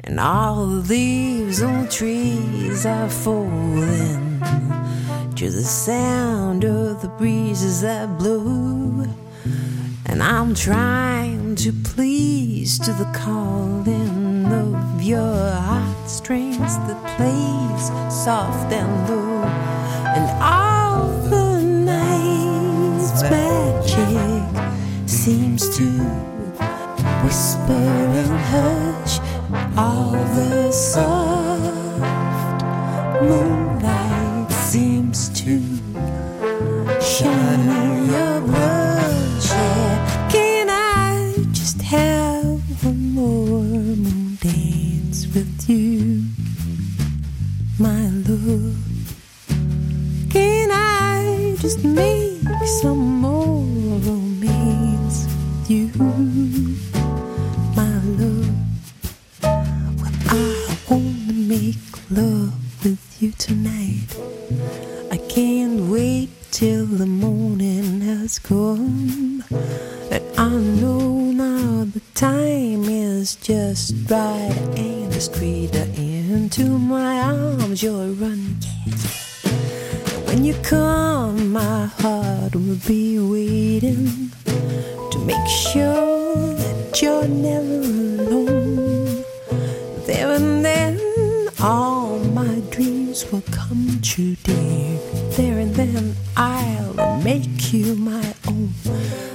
and 0.00 0.20
all 0.20 0.66
the 0.66 0.82
leaves 0.82 1.62
on 1.62 1.88
trees 1.88 2.84
are 2.84 3.08
falling 3.08 4.38
to 5.34 5.48
the 5.48 5.64
sound 5.64 6.62
of 6.62 7.00
the 7.00 7.08
breezes 7.08 7.80
that 7.80 8.18
blow. 8.18 9.06
And 10.04 10.22
I'm 10.22 10.54
trying 10.54 11.56
to 11.56 11.72
please 11.72 12.78
to 12.80 12.92
the 12.92 13.10
calling 13.14 14.44
of 14.44 15.00
your 15.00 15.52
heartstrings 15.52 16.76
that 16.76 17.16
plays 17.16 17.86
soft 18.14 18.70
and 18.74 19.08
low. 19.08 19.27
And 20.18 20.42
all 20.42 21.06
the 21.30 21.62
night's 21.62 23.22
magic 23.22 24.42
seems 25.08 25.62
to 25.76 25.86
whisper 27.22 27.86
and 28.22 28.34
hush 28.50 29.20
all 29.76 30.10
the 30.34 30.72
soft 30.72 31.70
moonlight 33.22 34.50
seems 34.50 35.28
to 35.40 35.60
shine 37.00 37.87
come 93.88 94.00
true, 94.02 94.36
dear. 94.42 94.98
There 95.36 95.58
and 95.58 95.74
then, 95.74 96.14
I'll 96.36 97.20
make 97.22 97.72
you 97.72 97.94
my 97.96 98.34
own. 98.46 98.72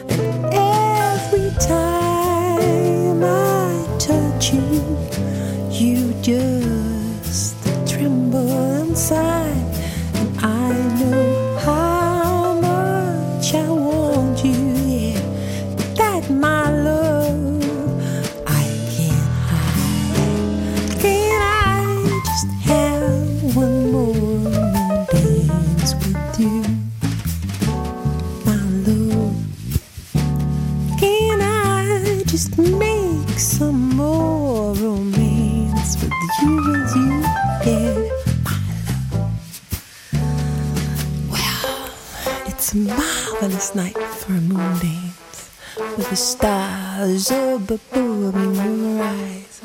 And 0.10 0.46
every 0.54 1.50
time 1.60 3.24
I 3.24 3.98
touch 4.00 4.54
you, 4.54 4.98
you 5.72 6.14
just 6.22 6.73
the 46.14 46.18
stars 46.18 47.32
up 47.32 47.72
above 47.72 48.36
your 48.36 49.04
eyes. 49.04 49.62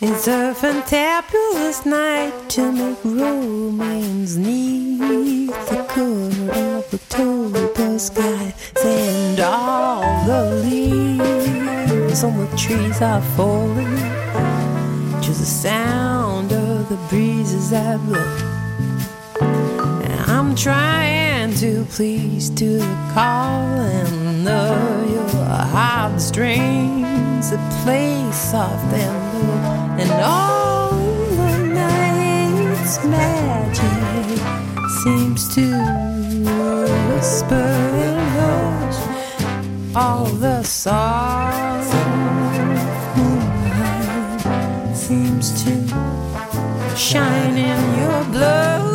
It's 0.00 0.26
a 0.26 0.52
fantabulous 0.52 1.86
night 1.86 2.34
to 2.54 2.72
make 2.72 2.98
romance 3.04 4.34
neath 4.34 5.68
the 5.70 5.84
cover 5.94 6.50
of 6.50 6.92
October 6.92 7.98
sky. 8.00 8.52
And 8.84 9.38
all 9.38 10.24
the 10.26 10.42
leaves 10.64 12.24
on 12.24 12.36
the 12.36 12.56
trees 12.56 13.00
are 13.00 13.22
falling 13.36 13.96
to 15.22 15.30
the 15.30 15.50
sound 15.64 16.50
of 16.52 16.88
the 16.88 16.98
breezes 17.08 17.70
that 17.70 18.00
blow. 18.06 18.26
I'm 20.26 20.56
trying 20.56 21.27
to 21.58 21.84
please 21.86 22.50
to 22.50 22.78
the 22.78 23.10
calling 23.14 24.46
of 24.46 25.10
your 25.10 25.28
heartstrings 25.74 27.50
that 27.50 27.82
play 27.82 28.30
soft 28.30 28.94
and 28.94 29.12
low. 29.48 29.98
And 29.98 30.10
all 30.22 30.90
the 30.90 31.58
night's 31.74 33.04
magic 33.04 34.38
seems 35.02 35.52
to 35.56 35.66
whisper 37.10 37.54
and 38.06 38.20
hush 38.38 39.96
all 39.96 40.26
the 40.26 40.62
soft 40.62 41.92
seems 44.96 45.64
to 45.64 45.72
shine 46.96 47.56
in 47.56 47.98
your 47.98 48.24
glow. 48.30 48.87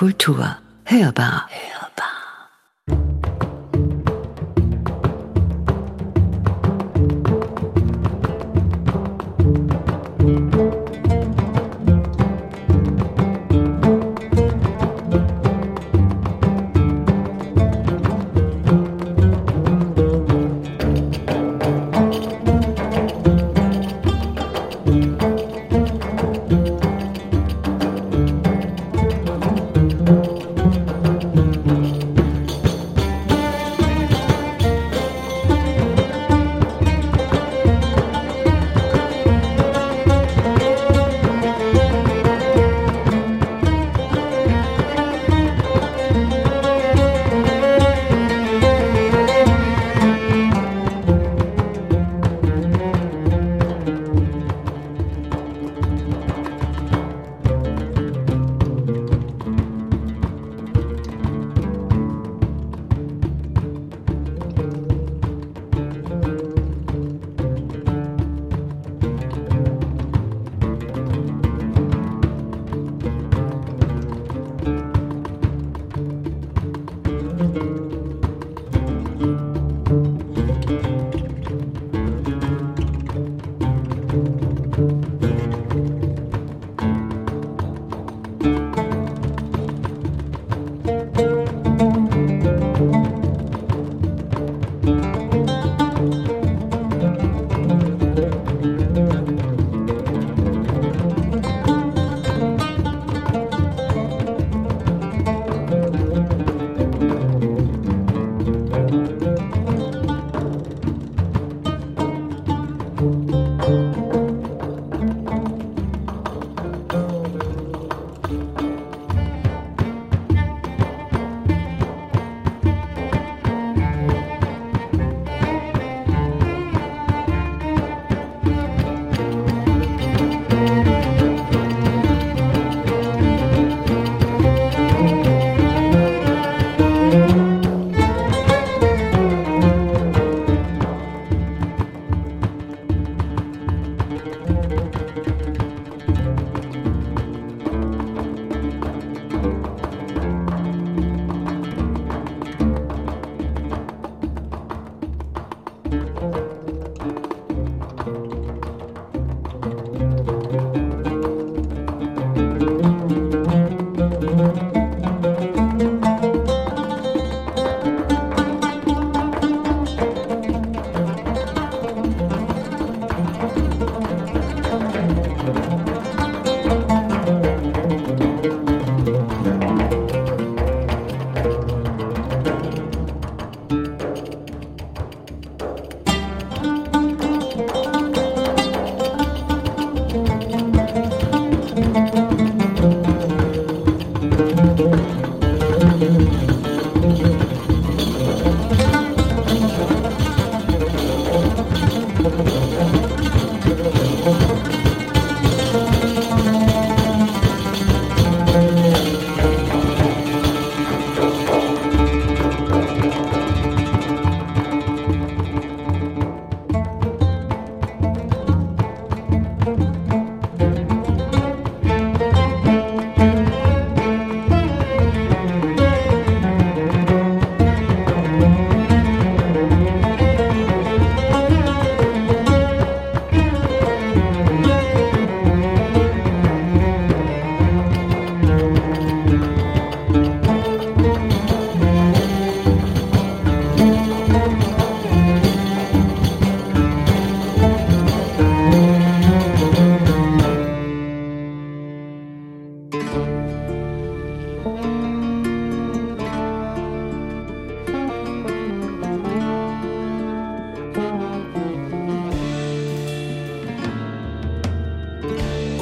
Kultur. 0.00 0.56
Hörbar. 0.84 1.42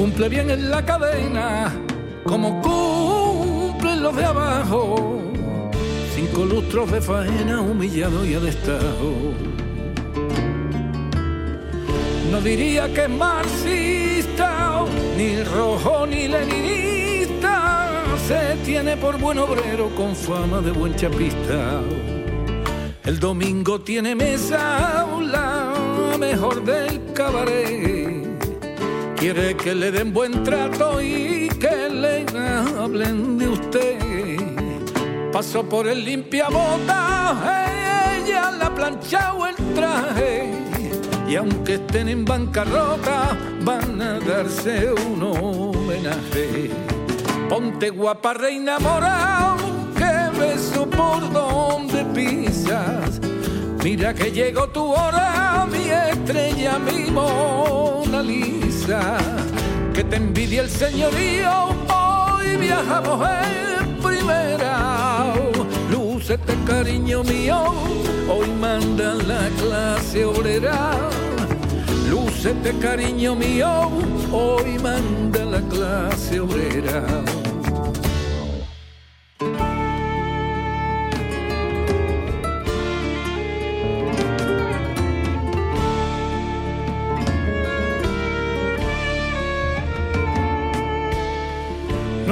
Cumple 0.09 0.29
bien 0.29 0.49
en 0.49 0.71
la 0.71 0.83
cadena, 0.83 1.71
como 2.23 2.59
cumplen 2.61 4.01
los 4.01 4.15
de 4.15 4.25
abajo. 4.25 5.21
Cinco 6.15 6.45
lustros 6.45 6.91
de 6.91 6.99
faena, 6.99 7.61
humillado 7.61 8.25
y 8.25 8.33
a 8.33 8.39
destajo. 8.39 9.33
No 12.31 12.41
diría 12.41 12.91
que 12.91 13.03
es 13.03 13.09
marxista, 13.09 14.83
ni 15.15 15.43
rojo 15.43 16.07
ni 16.07 16.27
leninista, 16.27 18.01
se 18.27 18.55
tiene 18.65 18.97
por 18.97 19.19
buen 19.19 19.37
obrero 19.37 19.91
con 19.95 20.15
fama 20.15 20.59
de 20.59 20.71
buen 20.71 20.95
chapista. 20.95 21.81
El 23.05 23.19
domingo 23.19 23.81
tiene 23.81 24.15
mesa, 24.15 25.05
la 25.21 26.17
mejor 26.17 26.63
del 26.63 27.13
cabaret. 27.13 28.08
Quiere 29.19 29.57
que 29.57 29.75
le 29.75 29.91
den 29.91 30.13
buen 30.13 30.45
trato 30.45 31.01
y 31.01 31.49
que 31.59 31.89
le 31.89 32.25
hablen 32.79 33.37
de 33.37 33.49
usted. 33.49 34.39
Pasó 35.33 35.67
por 35.67 35.89
el 35.89 36.05
limpia 36.05 36.47
bota, 36.47 38.15
ella 38.15 38.49
la 38.51 38.73
planchado 38.73 39.45
el 39.45 39.55
traje. 39.75 40.53
Y 41.27 41.35
aunque 41.35 41.73
estén 41.73 42.07
en 42.07 42.23
bancarrota, 42.23 43.37
van 43.61 44.01
a 44.01 44.19
darse 44.19 44.93
un 44.93 45.21
homenaje. 45.21 46.71
Ponte 47.49 47.89
guapa, 47.89 48.33
reina 48.33 48.79
morao, 48.79 49.57
que 49.97 50.39
beso 50.39 50.89
por 50.89 51.29
donde 51.29 52.05
pisas. 52.15 53.19
Mira 53.83 54.13
que 54.13 54.29
llegó 54.29 54.67
tu 54.67 54.91
hora, 54.91 55.65
mi 55.71 55.89
estrella, 55.89 56.77
mi 56.79 57.09
Mona 57.09 58.21
Lisa. 58.21 59.17
Que 59.93 60.03
te 60.03 60.17
envidia 60.17 60.63
el 60.63 60.69
señorío, 60.69 61.69
hoy 61.87 62.57
viajamos 62.57 63.25
en 63.29 63.97
primera. 63.99 65.33
Lúcete, 65.89 66.55
cariño 66.67 67.23
mío, 67.23 67.73
hoy 68.29 68.49
manda 68.59 69.13
la 69.13 69.47
clase 69.57 70.25
obrera. 70.25 70.91
Lúcete, 72.09 72.77
cariño 72.79 73.33
mío, 73.33 73.89
hoy 74.31 74.77
manda 74.77 75.45
la 75.45 75.61
clase 75.61 76.41
obrera. 76.41 77.03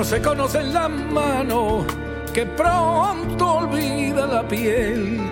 Se 0.07 0.21
conocen 0.21 0.73
las 0.73 0.89
manos 0.89 1.83
que 2.33 2.45
pronto 2.45 3.55
olvida 3.57 4.25
la 4.25 4.47
piel, 4.47 5.29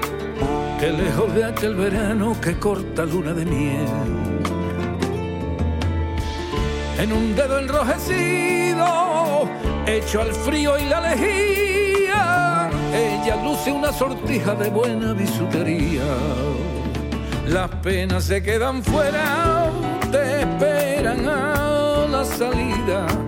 que 0.77 0.91
lejos 0.91 1.33
de 1.33 1.45
aquel 1.45 1.75
verano 1.75 2.35
que 2.41 2.59
corta 2.59 3.05
luna 3.05 3.31
de 3.31 3.45
miel. 3.45 3.87
En 6.99 7.13
un 7.13 7.33
dedo 7.37 7.57
enrojecido, 7.59 9.49
hecho 9.85 10.19
al 10.19 10.33
frío 10.33 10.77
y 10.77 10.83
la 10.89 10.99
lejía, 10.99 12.69
ella 12.93 13.41
luce 13.45 13.71
una 13.71 13.93
sortija 13.93 14.55
de 14.55 14.69
buena 14.69 15.13
bisutería. 15.13 16.03
Las 17.47 17.69
penas 17.81 18.25
se 18.25 18.43
quedan 18.43 18.83
fuera, 18.83 19.69
te 20.11 20.41
esperan 20.41 21.25
a 21.29 22.07
la 22.11 22.25
salida. 22.25 23.24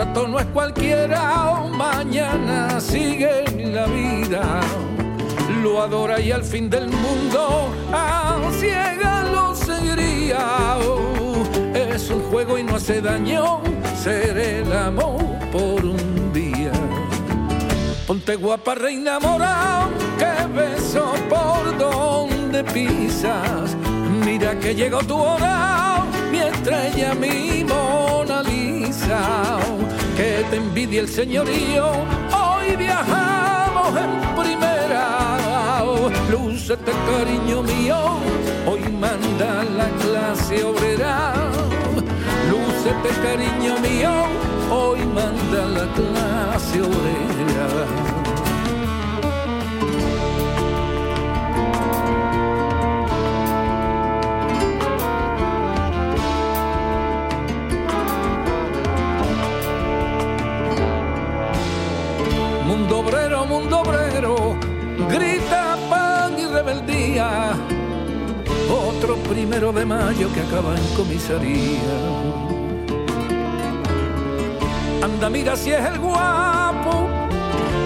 Rato 0.00 0.26
no 0.26 0.40
es 0.40 0.46
cualquiera, 0.46 1.62
mañana 1.76 2.80
sigue 2.80 3.44
la 3.66 3.84
vida. 3.84 4.62
Lo 5.62 5.82
adora 5.82 6.18
y 6.18 6.32
al 6.32 6.42
fin 6.42 6.70
del 6.70 6.88
mundo 6.88 7.68
a 7.92 8.38
ciega 8.58 9.24
lo 9.24 9.54
seguiría. 9.54 10.78
Es 11.74 12.08
un 12.08 12.22
juego 12.30 12.56
y 12.56 12.62
no 12.62 12.76
hace 12.76 13.02
daño 13.02 13.60
ser 14.02 14.38
el 14.38 14.72
amor 14.72 15.22
por 15.52 15.84
un 15.84 16.32
día. 16.32 16.72
Ponte 18.06 18.36
guapa, 18.36 18.74
reina 18.76 19.20
mora, 19.20 19.86
que 20.18 20.46
beso 20.46 21.12
por 21.28 21.76
donde 21.76 22.64
pisas. 22.64 23.76
Mira 24.24 24.58
que 24.58 24.74
llegó 24.74 25.00
tu 25.00 25.18
hora, 25.18 26.06
mi 26.32 26.38
estrella, 26.38 27.12
mi 27.12 27.64
Mona 27.64 28.42
Lisa. 28.42 29.69
Que 30.20 30.44
te 30.50 30.56
envidia 30.56 31.00
el 31.00 31.08
señorío, 31.08 31.92
hoy 32.30 32.76
viajamos 32.76 33.88
en 33.96 34.42
primera. 34.42 35.82
Lúcete, 36.30 36.92
cariño 37.10 37.62
mío, 37.62 37.96
hoy 38.66 38.82
manda 39.00 39.64
la 39.64 39.88
clase 40.02 40.62
obrera. 40.62 41.32
Lúcete, 42.50 43.08
cariño 43.22 43.78
mío, 43.80 44.10
hoy 44.70 44.98
manda 45.06 45.64
la 45.78 45.86
clase 45.94 46.82
obrera. 46.82 48.19
Otro 69.02 69.16
primero 69.16 69.72
de 69.72 69.86
mayo 69.86 70.28
que 70.34 70.40
acaba 70.42 70.76
en 70.76 70.86
comisaría. 70.94 71.96
Anda, 75.02 75.30
mira 75.30 75.56
si 75.56 75.70
es 75.70 75.82
el 75.86 75.98
guapo 75.98 77.08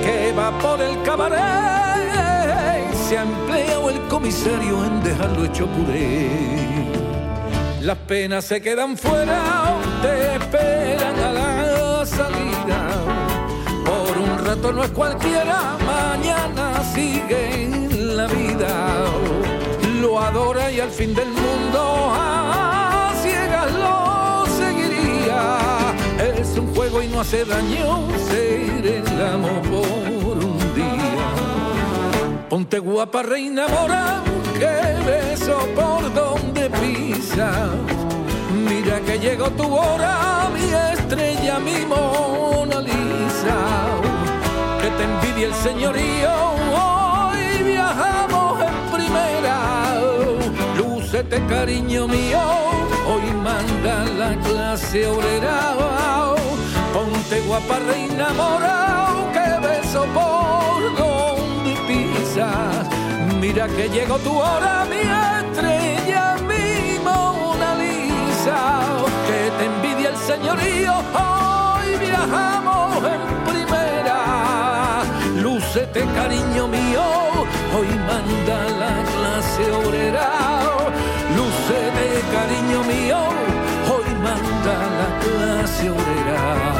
que 0.02 0.32
va 0.36 0.50
por 0.58 0.80
el 0.82 1.00
cabaret. 1.02 2.92
Se 3.08 3.16
ha 3.16 3.22
empleado 3.22 3.90
el 3.90 4.00
comisario 4.08 4.84
en 4.84 5.04
dejarlo 5.04 5.44
hecho 5.44 5.68
puré. 5.68 6.30
Las 7.82 7.98
penas 7.98 8.46
se 8.46 8.60
quedan 8.60 8.96
fuera, 8.98 9.76
te 10.02 10.34
esperan 10.34 11.16
a 11.20 11.32
la 11.32 12.06
salida. 12.06 12.88
Por 13.84 14.18
un 14.18 14.44
rato 14.44 14.72
no 14.72 14.82
es 14.82 14.90
cualquiera, 14.90 15.76
mañana 15.86 16.82
sigue 16.92 17.62
en 17.62 18.16
la 18.16 18.26
vida. 18.26 19.33
Lo 20.04 20.20
adora 20.20 20.70
y 20.70 20.80
al 20.80 20.90
fin 20.90 21.14
del 21.14 21.30
mundo 21.30 21.80
a 22.12 23.10
ciegas 23.22 23.72
lo 23.72 24.44
seguiría. 24.54 25.40
Es 26.38 26.58
un 26.58 26.74
juego 26.74 27.02
y 27.02 27.08
no 27.08 27.20
hace 27.22 27.46
daño 27.46 28.06
ser 28.28 28.86
el 28.86 29.22
amor 29.22 29.62
por 29.62 30.36
un 30.44 30.58
día. 30.74 31.28
Ponte 32.50 32.80
guapa, 32.80 33.22
reina 33.22 33.66
mora, 33.66 34.20
que 34.58 34.74
beso 35.06 35.56
por 35.74 36.12
donde 36.12 36.68
pisas. 36.68 37.70
Mira 38.68 39.00
que 39.00 39.18
llegó 39.18 39.48
tu 39.52 39.74
hora, 39.74 40.50
mi 40.52 40.66
estrella, 40.92 41.58
mi 41.60 41.78
Mona 41.86 42.78
Lisa. 42.82 43.58
Que 44.82 44.90
te 44.98 45.02
envidia 45.02 45.46
el 45.46 45.54
señorío, 45.54 46.30
hoy 46.76 47.62
viajamos 47.64 48.13
Lúcete, 51.14 51.46
cariño 51.46 52.08
mío, 52.08 52.40
hoy 53.06 53.22
manda 53.34 54.04
la 54.18 54.34
clase 54.40 55.06
obrera. 55.06 56.34
Ponte 56.92 57.40
guapa, 57.42 57.78
reina 57.78 58.30
mora, 58.30 59.14
que 59.32 59.64
beso 59.64 60.06
por 60.06 60.96
donde 60.96 61.76
pisas. 61.86 62.88
Mira 63.40 63.68
que 63.68 63.88
llegó 63.90 64.18
tu 64.18 64.36
hora, 64.36 64.84
mi 64.90 65.02
estrella, 65.02 66.36
mi 66.48 66.98
Mona 66.98 67.76
Lisa. 67.76 68.82
Que 69.28 69.52
te 69.56 69.64
envidia 69.66 70.08
el 70.08 70.16
señorío, 70.16 70.94
hoy 71.14 71.96
viajamos 72.04 73.04
en 73.04 73.22
primera. 73.52 75.04
Lúcete, 75.40 76.04
cariño 76.16 76.66
mío, 76.66 77.04
hoy 77.72 77.86
manda 78.04 78.58
la 78.80 78.94
clase 79.12 79.70
obrera. 79.70 80.63
Lúcete, 81.36 82.08
cariño 82.32 82.80
mío, 82.84 83.20
hoy 83.88 84.08
manda 84.22 84.74
la 84.98 85.08
clase 85.20 85.90
obrera. 85.90 86.74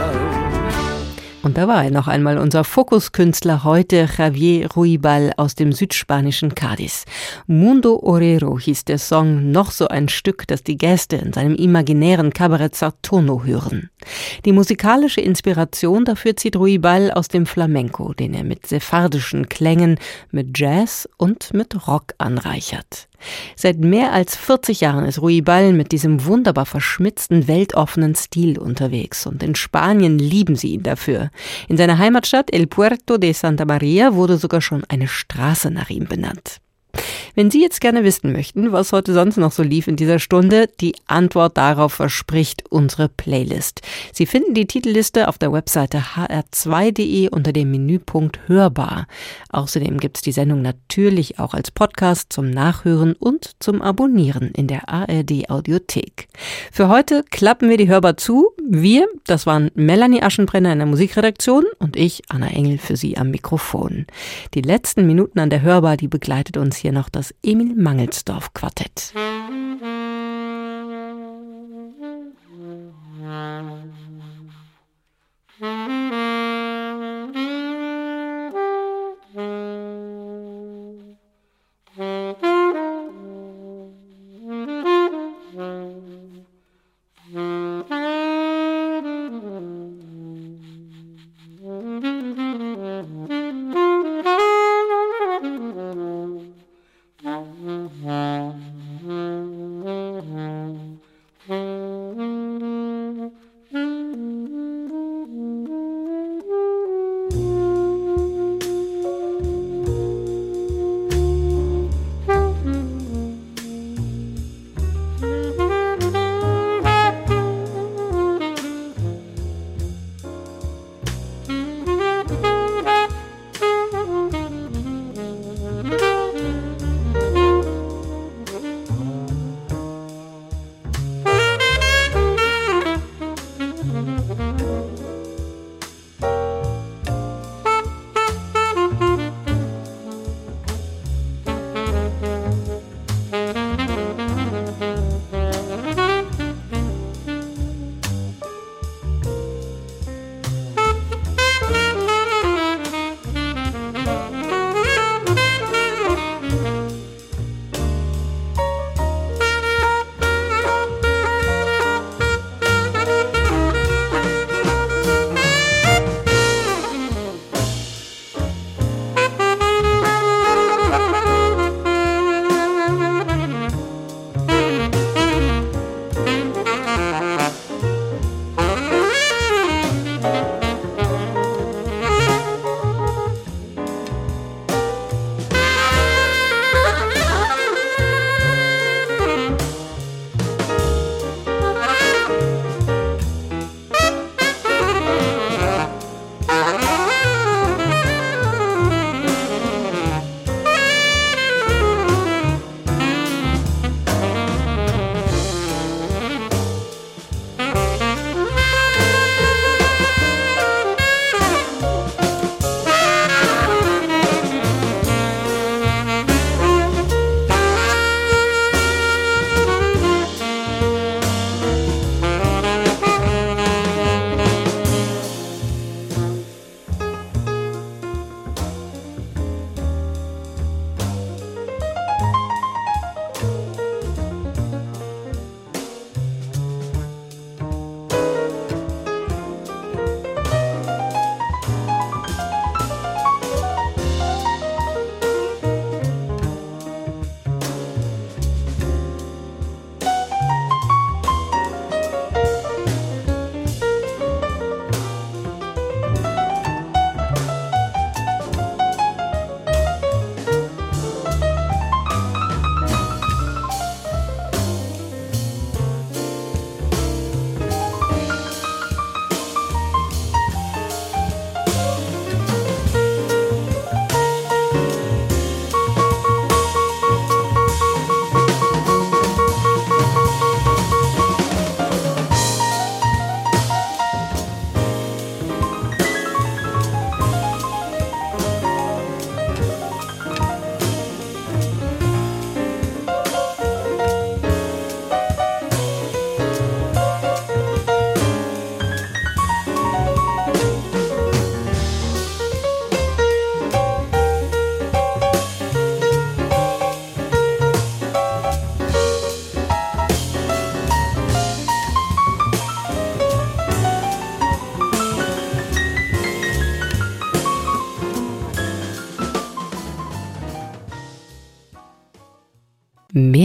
Und 1.45 1.59
da 1.59 1.69
war 1.69 1.85
er 1.85 1.91
noch 1.91 2.09
einmal, 2.09 2.39
unser 2.39 2.65
Fokuskünstler 2.65 3.65
heute, 3.65 4.09
Javier 4.17 4.71
Ruibal 4.75 5.35
aus 5.37 5.55
dem 5.55 5.73
südspanischen 5.73 6.55
Cádiz. 6.55 7.05
Mundo 7.47 8.01
Orero 8.03 8.59
hieß 8.59 8.87
der 8.87 8.99
Song, 8.99 9.51
noch 9.51 9.71
so 9.71 9.87
ein 9.89 10.09
Stück, 10.09 10.47
das 10.47 10.63
die 10.63 10.79
Gäste 10.79 11.17
in 11.17 11.35
seinem 11.35 11.55
imaginären 11.55 12.33
Kabarett 12.33 12.75
Sartono 12.75 13.45
hören. 13.45 13.91
Die 14.45 14.53
musikalische 14.53 15.21
Inspiration 15.21 16.05
dafür 16.05 16.37
zieht 16.37 16.57
Ruibal 16.57 17.11
aus 17.11 17.29
dem 17.29 17.47
Flamenco, 17.47 18.13
den 18.15 18.35
er 18.35 18.45
mit 18.45 18.67
sephardischen 18.67 19.49
Klängen, 19.49 19.99
mit 20.31 20.59
Jazz 20.59 21.09
und 21.17 21.53
mit 21.55 21.87
Rock 21.89 22.15
anreichert. 22.19 23.09
Seit 23.57 23.79
mehr 23.79 24.13
als 24.13 24.37
40 24.37 24.81
Jahren 24.81 25.05
ist 25.05 25.21
Rui 25.21 25.41
Ball 25.41 25.73
mit 25.73 25.93
diesem 25.93 26.25
wunderbar 26.25 26.67
verschmitzten, 26.67 27.49
weltoffenen 27.49 28.15
Stil 28.15 28.59
unterwegs 28.59 29.27
und 29.27 29.43
in 29.43 29.55
Spanien 29.55 30.19
lieben 30.19 30.57
sie 30.57 30.75
ihn 30.75 30.83
dafür. 30.83 31.31
In 31.69 31.77
seiner 31.77 31.99
Heimatstadt 31.99 32.53
El 32.53 32.67
Puerto 32.67 33.19
de 33.19 33.33
Santa 33.33 33.65
Maria 33.65 34.15
wurde 34.15 34.37
sogar 34.37 34.61
schon 34.61 34.85
eine 34.89 35.09
Straße 35.09 35.71
nach 35.71 35.91
ihm 35.91 36.07
benannt. 36.07 36.61
Wenn 37.35 37.51
Sie 37.51 37.61
jetzt 37.61 37.81
gerne 37.81 38.05
wissen 38.05 38.33
möchten, 38.33 38.71
was 38.73 38.93
heute 38.93 39.13
sonst 39.13 39.37
noch 39.37 39.51
so 39.51 39.63
lief 39.63 39.89
in 39.89 39.97
dieser 39.97 40.19
Stunde, 40.19 40.69
die 40.81 40.95
Antwort 41.07 41.57
darauf 41.57 41.95
verspricht 41.95 42.63
unsere 42.71 43.09
Playlist. 43.09 43.83
Sie 44.13 44.27
finden 44.27 44.55
die 44.55 44.67
Titelliste 44.67 45.29
auf 45.29 45.39
der 45.39 45.53
Webseite 45.53 45.99
hr2.de 46.17 47.29
unter 47.31 47.53
dem 47.53 47.71
Menüpunkt 47.71 48.41
Hörbar. 48.47 49.07
Außerdem 49.51 49.99
gibt 49.99 50.19
es 50.19 50.23
die 50.23 50.33
Sendung 50.33 50.63
natürlich 50.63 51.39
auch 51.39 51.55
als 51.55 51.71
Podcast 51.71 52.33
zum 52.33 52.51
Nachhören 52.51 53.15
und 53.15 53.51
zum 53.59 53.83
Abonnieren 53.83 54.53
in 54.53 54.69
der 54.69 54.89
ARD 54.89 55.51
Audiothek. 55.51 56.29
Für 56.71 56.89
heute 56.89 57.25
klappen 57.31 57.69
wir 57.69 57.77
die 57.77 57.89
Hörbar 57.89 58.17
zu. 58.17 58.51
Wir, 58.69 59.09
das 59.27 59.47
waren 59.47 59.71
Melanie 59.75 60.23
Aschenbrenner 60.23 60.73
in 60.73 60.79
der 60.79 60.87
Musikredaktion 60.87 61.65
und 61.79 61.97
ich, 61.97 62.23
Anna 62.29 62.49
Engel, 62.49 62.79
für 62.79 62.97
Sie 62.97 63.17
am 63.17 63.31
Mikrofon. 63.31 64.07
Die 64.55 64.63
letzten 64.63 65.07
Minuten 65.07 65.39
an 65.39 65.51
der 65.51 65.63
Hörbar, 65.63 65.97
die 65.97 66.09
begleitet 66.09 66.57
uns 66.57 66.77
hier 66.85 66.93
noch 66.93 67.09
das 67.09 67.35
Emil 67.43 67.75
Mangelsdorf 67.75 68.53
Quartett. 68.53 69.15